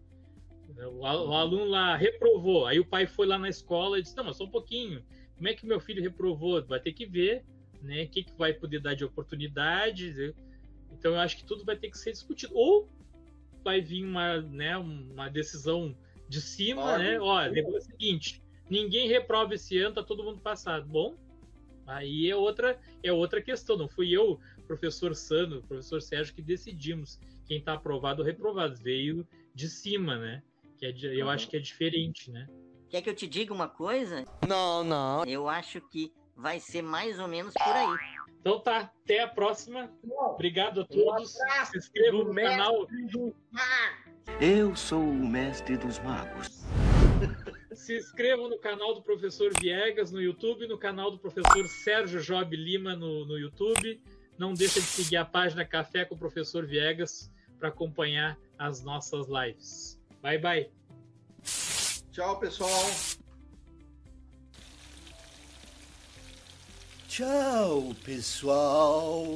[0.77, 4.25] O, o aluno lá reprovou, aí o pai foi lá na escola e disse: Não,
[4.25, 5.05] mas só um pouquinho,
[5.37, 6.63] como é que meu filho reprovou?
[6.65, 7.45] Vai ter que ver,
[7.81, 8.03] né?
[8.05, 10.13] O que, que vai poder dar de oportunidade.
[10.13, 10.35] Né?
[10.93, 12.53] Então eu acho que tudo vai ter que ser discutido.
[12.57, 12.89] Ou
[13.63, 15.97] vai vir uma, né, uma decisão
[16.29, 16.99] de cima, Óbvio.
[16.99, 17.21] né?
[17.21, 20.87] Olha, é o seguinte, ninguém reprova esse ano, tá todo mundo passado.
[20.87, 21.17] Bom,
[21.87, 23.77] aí é outra, é outra questão.
[23.77, 28.77] Não fui eu, professor Sano, professor Sérgio, que decidimos quem está aprovado ou reprovado.
[28.77, 30.43] Veio de cima, né?
[30.79, 31.33] Que é, eu uhum.
[31.33, 32.49] acho que é diferente, né?
[32.89, 34.25] Quer que eu te diga uma coisa?
[34.47, 35.25] Não, não.
[35.25, 37.99] Eu acho que vai ser mais ou menos por aí.
[38.41, 39.91] Então tá, até a próxima.
[40.33, 41.35] Obrigado a todos.
[41.35, 42.87] Um Se inscrevam no canal.
[44.41, 46.65] Eu sou o mestre dos magos.
[47.79, 52.55] Se inscrevam no canal do professor Viegas no YouTube, no canal do professor Sérgio Job
[52.55, 54.03] Lima no, no YouTube.
[54.37, 59.27] Não deixe de seguir a página Café com o Professor Viegas para acompanhar as nossas
[59.29, 59.99] lives.
[60.21, 60.71] Bye, bye.
[62.11, 62.91] Tchau, pessoal.
[67.07, 69.29] Tchau, pessoal.